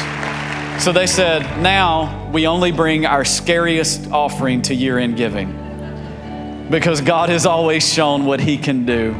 So 0.83 0.91
they 0.91 1.07
said, 1.07 1.41
now 1.63 2.29
we 2.31 2.45
only 2.45 2.71
bring 2.71 3.07
our 3.07 3.25
scariest 3.25 4.11
offering 4.11 4.61
to 4.61 4.75
year 4.75 4.99
end 4.99 5.17
giving 5.17 6.67
because 6.69 7.01
God 7.01 7.29
has 7.29 7.47
always 7.47 7.91
shown 7.91 8.25
what 8.25 8.39
He 8.39 8.59
can 8.59 8.85
do. 8.85 9.13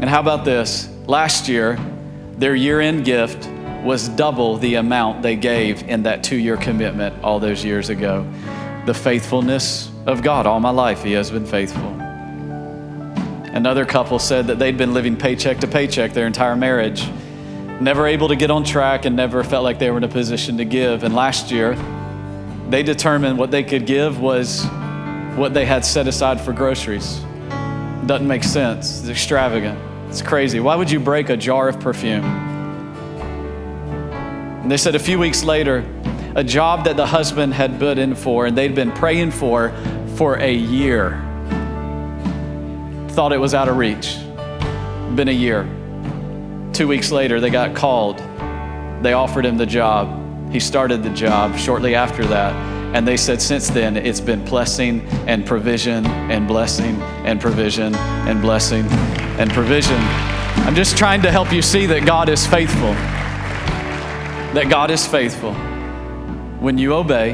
And 0.00 0.08
how 0.08 0.20
about 0.20 0.46
this? 0.46 0.88
Last 1.06 1.50
year, 1.50 1.78
their 2.38 2.54
year 2.54 2.80
end 2.80 3.04
gift 3.04 3.46
was 3.84 4.08
double 4.08 4.56
the 4.56 4.76
amount 4.76 5.20
they 5.20 5.36
gave 5.36 5.82
in 5.82 6.04
that 6.04 6.24
two 6.24 6.36
year 6.36 6.56
commitment 6.56 7.22
all 7.22 7.38
those 7.38 7.62
years 7.62 7.90
ago. 7.90 8.26
The 8.86 8.94
faithfulness 8.94 9.90
of 10.06 10.22
God 10.22 10.46
all 10.46 10.60
my 10.60 10.70
life, 10.70 11.02
He 11.02 11.12
has 11.12 11.30
been 11.30 11.44
faithful. 11.44 11.95
Another 13.56 13.86
couple 13.86 14.18
said 14.18 14.48
that 14.48 14.58
they'd 14.58 14.76
been 14.76 14.92
living 14.92 15.16
paycheck 15.16 15.60
to 15.60 15.66
paycheck 15.66 16.12
their 16.12 16.26
entire 16.26 16.54
marriage, 16.54 17.08
never 17.80 18.06
able 18.06 18.28
to 18.28 18.36
get 18.36 18.50
on 18.50 18.64
track 18.64 19.06
and 19.06 19.16
never 19.16 19.42
felt 19.42 19.64
like 19.64 19.78
they 19.78 19.90
were 19.90 19.96
in 19.96 20.04
a 20.04 20.08
position 20.08 20.58
to 20.58 20.66
give. 20.66 21.04
And 21.04 21.14
last 21.14 21.50
year, 21.50 21.74
they 22.68 22.82
determined 22.82 23.38
what 23.38 23.50
they 23.50 23.62
could 23.64 23.86
give 23.86 24.20
was 24.20 24.66
what 25.36 25.54
they 25.54 25.64
had 25.64 25.86
set 25.86 26.06
aside 26.06 26.38
for 26.38 26.52
groceries. 26.52 27.18
Doesn't 28.04 28.28
make 28.28 28.44
sense. 28.44 29.00
It's 29.00 29.08
extravagant. 29.08 29.78
It's 30.10 30.20
crazy. 30.20 30.60
Why 30.60 30.76
would 30.76 30.90
you 30.90 31.00
break 31.00 31.30
a 31.30 31.36
jar 31.36 31.70
of 31.70 31.80
perfume? 31.80 32.26
And 34.60 34.70
they 34.70 34.76
said 34.76 34.94
a 34.94 34.98
few 34.98 35.18
weeks 35.18 35.44
later, 35.44 35.82
a 36.34 36.44
job 36.44 36.84
that 36.84 36.98
the 36.98 37.06
husband 37.06 37.54
had 37.54 37.78
put 37.78 37.96
in 37.96 38.16
for 38.16 38.44
and 38.44 38.56
they'd 38.56 38.74
been 38.74 38.92
praying 38.92 39.30
for 39.30 39.72
for 40.16 40.36
a 40.36 40.52
year. 40.52 41.25
Thought 43.16 43.32
it 43.32 43.40
was 43.40 43.54
out 43.54 43.68
of 43.68 43.78
reach. 43.78 44.18
Been 45.16 45.28
a 45.28 45.32
year. 45.32 45.62
Two 46.74 46.86
weeks 46.86 47.10
later, 47.10 47.40
they 47.40 47.48
got 47.48 47.74
called. 47.74 48.18
They 49.02 49.14
offered 49.14 49.46
him 49.46 49.56
the 49.56 49.64
job. 49.64 50.52
He 50.52 50.60
started 50.60 51.02
the 51.02 51.08
job 51.08 51.56
shortly 51.56 51.94
after 51.94 52.26
that. 52.26 52.52
And 52.94 53.08
they 53.08 53.16
said, 53.16 53.40
since 53.40 53.70
then, 53.70 53.96
it's 53.96 54.20
been 54.20 54.44
blessing 54.44 55.00
and 55.26 55.46
provision 55.46 56.04
and 56.04 56.46
blessing 56.46 57.00
and 57.24 57.40
provision 57.40 57.94
and 57.94 58.42
blessing 58.42 58.84
and 59.40 59.50
provision. 59.50 59.96
I'm 60.66 60.74
just 60.74 60.98
trying 60.98 61.22
to 61.22 61.30
help 61.30 61.50
you 61.50 61.62
see 61.62 61.86
that 61.86 62.04
God 62.04 62.28
is 62.28 62.46
faithful. 62.46 62.92
That 64.52 64.66
God 64.68 64.90
is 64.90 65.06
faithful. 65.06 65.54
When 66.60 66.76
you 66.76 66.92
obey, 66.92 67.32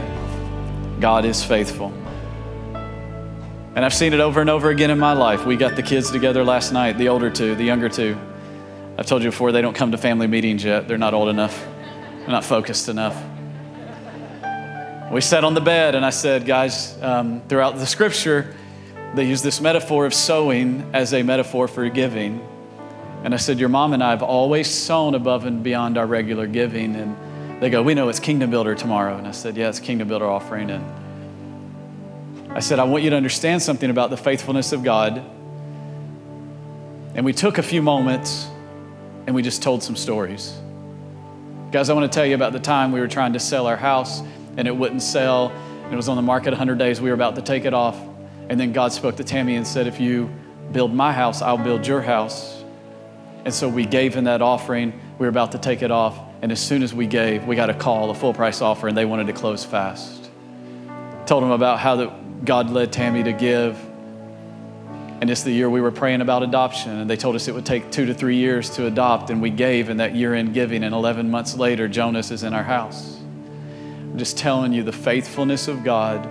God 1.01 1.25
is 1.25 1.42
faithful. 1.42 1.92
And 3.75 3.85
I've 3.85 3.95
seen 3.95 4.13
it 4.13 4.21
over 4.21 4.41
and 4.41 4.51
over 4.51 4.69
again 4.69 4.91
in 4.91 4.99
my 4.99 5.15
life. 5.15 5.47
We 5.47 5.57
got 5.57 5.77
the 5.77 5.83
kids 5.83 6.11
together 6.11 6.45
last 6.45 6.73
night, 6.73 6.99
the 6.99 7.09
older 7.09 7.31
two, 7.31 7.55
the 7.55 7.65
younger 7.65 7.89
two. 7.89 8.19
I've 8.99 9.07
told 9.07 9.23
you 9.23 9.31
before, 9.31 9.51
they 9.51 9.63
don't 9.63 9.75
come 9.75 9.93
to 9.93 9.99
family 9.99 10.27
meetings 10.27 10.63
yet. 10.63 10.87
They're 10.87 10.99
not 10.99 11.15
old 11.15 11.29
enough, 11.29 11.59
they're 12.19 12.29
not 12.29 12.45
focused 12.45 12.89
enough. 12.89 13.17
We 15.11 15.21
sat 15.21 15.45
on 15.45 15.55
the 15.55 15.61
bed, 15.61 15.95
and 15.95 16.05
I 16.05 16.11
said, 16.11 16.47
guys, 16.47 16.97
um, 17.03 17.43
throughout 17.49 17.77
the 17.77 17.87
scripture, 17.87 18.55
they 19.15 19.25
use 19.25 19.43
this 19.43 19.61
metaphor 19.61 20.07
of 20.07 20.15
sowing 20.15 20.89
as 20.95 21.13
a 21.13 21.23
metaphor 21.23 21.69
for 21.69 21.89
giving. 21.89 22.47
And 23.25 23.35
I 23.35 23.37
said, 23.37 23.59
Your 23.59 23.69
mom 23.69 23.93
and 23.93 24.03
I 24.03 24.11
have 24.11 24.23
always 24.23 24.69
sown 24.69 25.15
above 25.15 25.45
and 25.45 25.63
beyond 25.63 25.97
our 25.97 26.07
regular 26.07 26.47
giving. 26.47 26.97
And 26.97 27.63
they 27.63 27.71
go, 27.71 27.83
We 27.83 27.95
know 27.95 28.09
it's 28.09 28.21
Kingdom 28.21 28.51
Builder 28.51 28.75
tomorrow. 28.75 29.17
And 29.17 29.29
I 29.29 29.31
said, 29.31 29.57
Yeah, 29.57 29.69
it's 29.69 29.81
Kingdom 29.81 30.09
Builder 30.09 30.27
offering. 30.27 30.71
And 30.71 30.85
I 32.55 32.61
said, 32.61 32.79
I 32.79 32.85
want 32.85 33.03
you 33.03 33.11
to 33.11 33.17
understand 33.17 33.62
something 33.62 33.88
about 33.88 34.11
the 34.11 34.17
faithfulness 34.17 34.73
of 34.73 34.85
God. 34.85 35.19
And 37.15 37.25
we 37.25 37.33
took 37.33 37.57
a 37.57 37.62
few 37.62 37.81
moments 37.81 38.47
and 39.27 39.35
we 39.35 39.43
just 39.43 39.62
told 39.62 39.83
some 39.83 39.97
stories. 39.97 40.55
Guys, 41.71 41.88
I 41.88 41.95
want 41.95 42.12
to 42.12 42.15
tell 42.15 42.27
you 42.27 42.35
about 42.35 42.53
the 42.53 42.61
time 42.61 42.93
we 42.93 43.01
were 43.01 43.09
trying 43.09 43.33
to 43.33 43.41
sell 43.41 43.67
our 43.67 43.77
house 43.77 44.23
and 44.59 44.69
it 44.69 44.77
wouldn't 44.77 45.01
sell. 45.01 45.51
It 45.91 45.97
was 45.97 46.11
on 46.11 46.17
the 46.17 46.23
market 46.23 46.51
100 46.51 46.77
days. 46.79 47.01
We 47.01 47.09
were 47.09 47.15
about 47.15 47.37
to 47.37 47.43
take 47.43 47.65
it 47.65 47.73
off. 47.73 47.99
And 48.51 48.61
then 48.61 48.73
God 48.73 48.93
spoke 48.93 49.17
to 49.17 49.25
Tammy 49.25 49.57
and 49.57 49.67
said, 49.67 49.87
If 49.87 49.99
you 49.99 50.31
build 50.73 50.93
my 50.93 51.12
house, 51.12 51.41
I'll 51.41 51.57
build 51.57 51.87
your 51.87 52.03
house. 52.03 52.62
And 53.47 53.55
so 53.55 53.67
we 53.67 53.87
gave 53.87 54.17
in 54.17 54.25
that 54.25 54.43
offering. 54.43 54.93
We 55.19 55.25
were 55.25 55.31
about 55.31 55.53
to 55.53 55.59
take 55.59 55.81
it 55.81 55.91
off. 55.91 56.19
And 56.43 56.53
as 56.53 56.61
soon 56.61 56.83
as 56.83 56.93
we 56.93 57.07
gave, 57.07 57.47
we 57.47 57.57
got 57.57 57.71
a 57.71 57.75
call, 57.75 58.11
a 58.11 58.15
full 58.15 58.35
price 58.35 58.61
offer, 58.61 58.88
and 58.88 58.97
they 58.97 59.07
wanted 59.07 59.29
to 59.29 59.33
close 59.33 59.65
fast. 59.65 60.31
Told 61.25 61.43
them 61.43 61.51
about 61.53 61.79
how 61.79 61.97
the, 61.97 62.12
God 62.45 62.71
led 62.71 62.93
Tammy 62.93 63.23
to 63.23 63.33
give. 63.33 63.79
And 65.21 65.31
it's 65.31 65.45
the 65.45 65.53
year 65.53 65.71
we 65.71 65.81
were 65.81 65.93
praying 65.93 66.21
about 66.21 66.43
adoption. 66.43 66.99
And 66.99 67.09
they 67.09 67.17
told 67.17 67.37
us 67.37 67.47
it 67.47 67.55
would 67.55 67.67
take 67.67 67.93
two 67.93 68.07
to 68.07 68.15
three 68.15 68.37
years 68.37 68.71
to 68.71 68.87
adopt. 68.87 69.31
And 69.31 69.41
we 69.41 69.51
gave 69.51 69.89
in 69.89 69.99
that 69.99 70.17
year 70.17 70.35
end 70.35 70.53
giving. 70.53 70.83
And 70.83 70.95
11 70.95 71.31
months 71.31 71.57
later, 71.57 71.87
Jonas 71.87 72.31
is 72.31 72.43
in 72.43 72.53
our 72.55 72.65
house. 72.65 73.19
I'm 73.19 74.19
just 74.19 74.37
telling 74.37 74.73
you 74.73 74.83
the 74.83 74.93
faithfulness 74.93 75.69
of 75.69 75.85
God. 75.85 76.29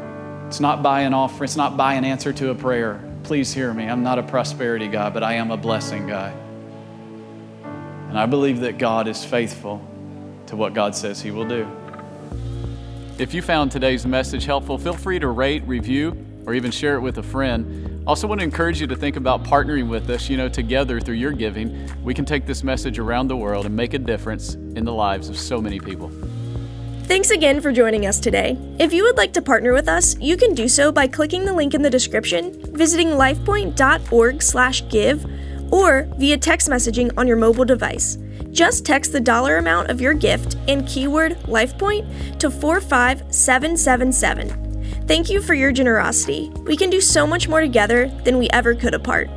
It's 0.47 0.59
not 0.59 0.83
by 0.83 1.01
an 1.01 1.13
offer, 1.13 1.45
it's 1.45 1.55
not 1.55 1.77
by 1.77 1.93
an 1.93 2.03
answer 2.03 2.33
to 2.33 2.49
a 2.49 2.55
prayer. 2.55 3.01
Please 3.23 3.53
hear 3.53 3.73
me. 3.73 3.85
I'm 3.85 4.03
not 4.03 4.19
a 4.19 4.23
prosperity 4.23 4.89
guy, 4.89 5.09
but 5.09 5.23
I 5.23 5.35
am 5.35 5.51
a 5.51 5.57
blessing 5.57 6.07
guy. 6.07 6.33
And 8.09 8.19
I 8.19 8.25
believe 8.25 8.59
that 8.59 8.77
God 8.77 9.07
is 9.07 9.23
faithful 9.23 9.81
to 10.47 10.57
what 10.57 10.73
God 10.73 10.93
says 10.93 11.21
He 11.21 11.31
will 11.31 11.47
do. 11.47 11.65
If 13.21 13.33
you 13.35 13.43
found 13.43 13.71
today's 13.71 14.07
message 14.07 14.45
helpful, 14.45 14.79
feel 14.79 14.95
free 14.95 15.19
to 15.19 15.27
rate, 15.27 15.61
review, 15.67 16.17
or 16.47 16.55
even 16.55 16.71
share 16.71 16.95
it 16.95 17.01
with 17.01 17.19
a 17.19 17.23
friend. 17.23 18.01
Also, 18.07 18.25
want 18.25 18.39
to 18.39 18.43
encourage 18.43 18.81
you 18.81 18.87
to 18.87 18.95
think 18.95 19.15
about 19.15 19.43
partnering 19.43 19.89
with 19.89 20.09
us. 20.09 20.27
You 20.27 20.37
know, 20.37 20.49
together 20.49 20.99
through 20.99 21.17
your 21.17 21.31
giving, 21.31 21.87
we 22.03 22.15
can 22.15 22.25
take 22.25 22.47
this 22.47 22.63
message 22.63 22.97
around 22.97 23.27
the 23.27 23.37
world 23.37 23.67
and 23.67 23.75
make 23.75 23.93
a 23.93 23.99
difference 23.99 24.55
in 24.55 24.85
the 24.85 24.91
lives 24.91 25.29
of 25.29 25.37
so 25.37 25.61
many 25.61 25.79
people. 25.79 26.09
Thanks 27.03 27.29
again 27.29 27.61
for 27.61 27.71
joining 27.71 28.07
us 28.07 28.19
today. 28.19 28.57
If 28.79 28.91
you 28.91 29.03
would 29.03 29.17
like 29.17 29.33
to 29.33 29.41
partner 29.43 29.71
with 29.71 29.87
us, 29.87 30.17
you 30.19 30.35
can 30.35 30.55
do 30.55 30.67
so 30.67 30.91
by 30.91 31.05
clicking 31.05 31.45
the 31.45 31.53
link 31.53 31.75
in 31.75 31.83
the 31.83 31.91
description, 31.91 32.59
visiting 32.75 33.09
lifepoint.org/give, 33.09 35.25
or 35.71 36.07
via 36.17 36.37
text 36.39 36.69
messaging 36.69 37.11
on 37.17 37.27
your 37.27 37.37
mobile 37.37 37.65
device. 37.65 38.17
Just 38.51 38.85
text 38.85 39.11
the 39.11 39.19
dollar 39.19 39.57
amount 39.57 39.89
of 39.89 39.99
your 39.99 40.13
gift 40.13 40.57
and 40.67 40.87
keyword 40.87 41.37
LifePoint 41.43 42.39
to 42.39 42.51
45777. 42.51 45.07
Thank 45.07 45.29
you 45.29 45.41
for 45.41 45.53
your 45.53 45.71
generosity. 45.71 46.51
We 46.63 46.77
can 46.77 46.89
do 46.89 47.01
so 47.01 47.25
much 47.25 47.47
more 47.47 47.61
together 47.61 48.07
than 48.23 48.37
we 48.37 48.49
ever 48.51 48.75
could 48.75 48.93
apart. 48.93 49.29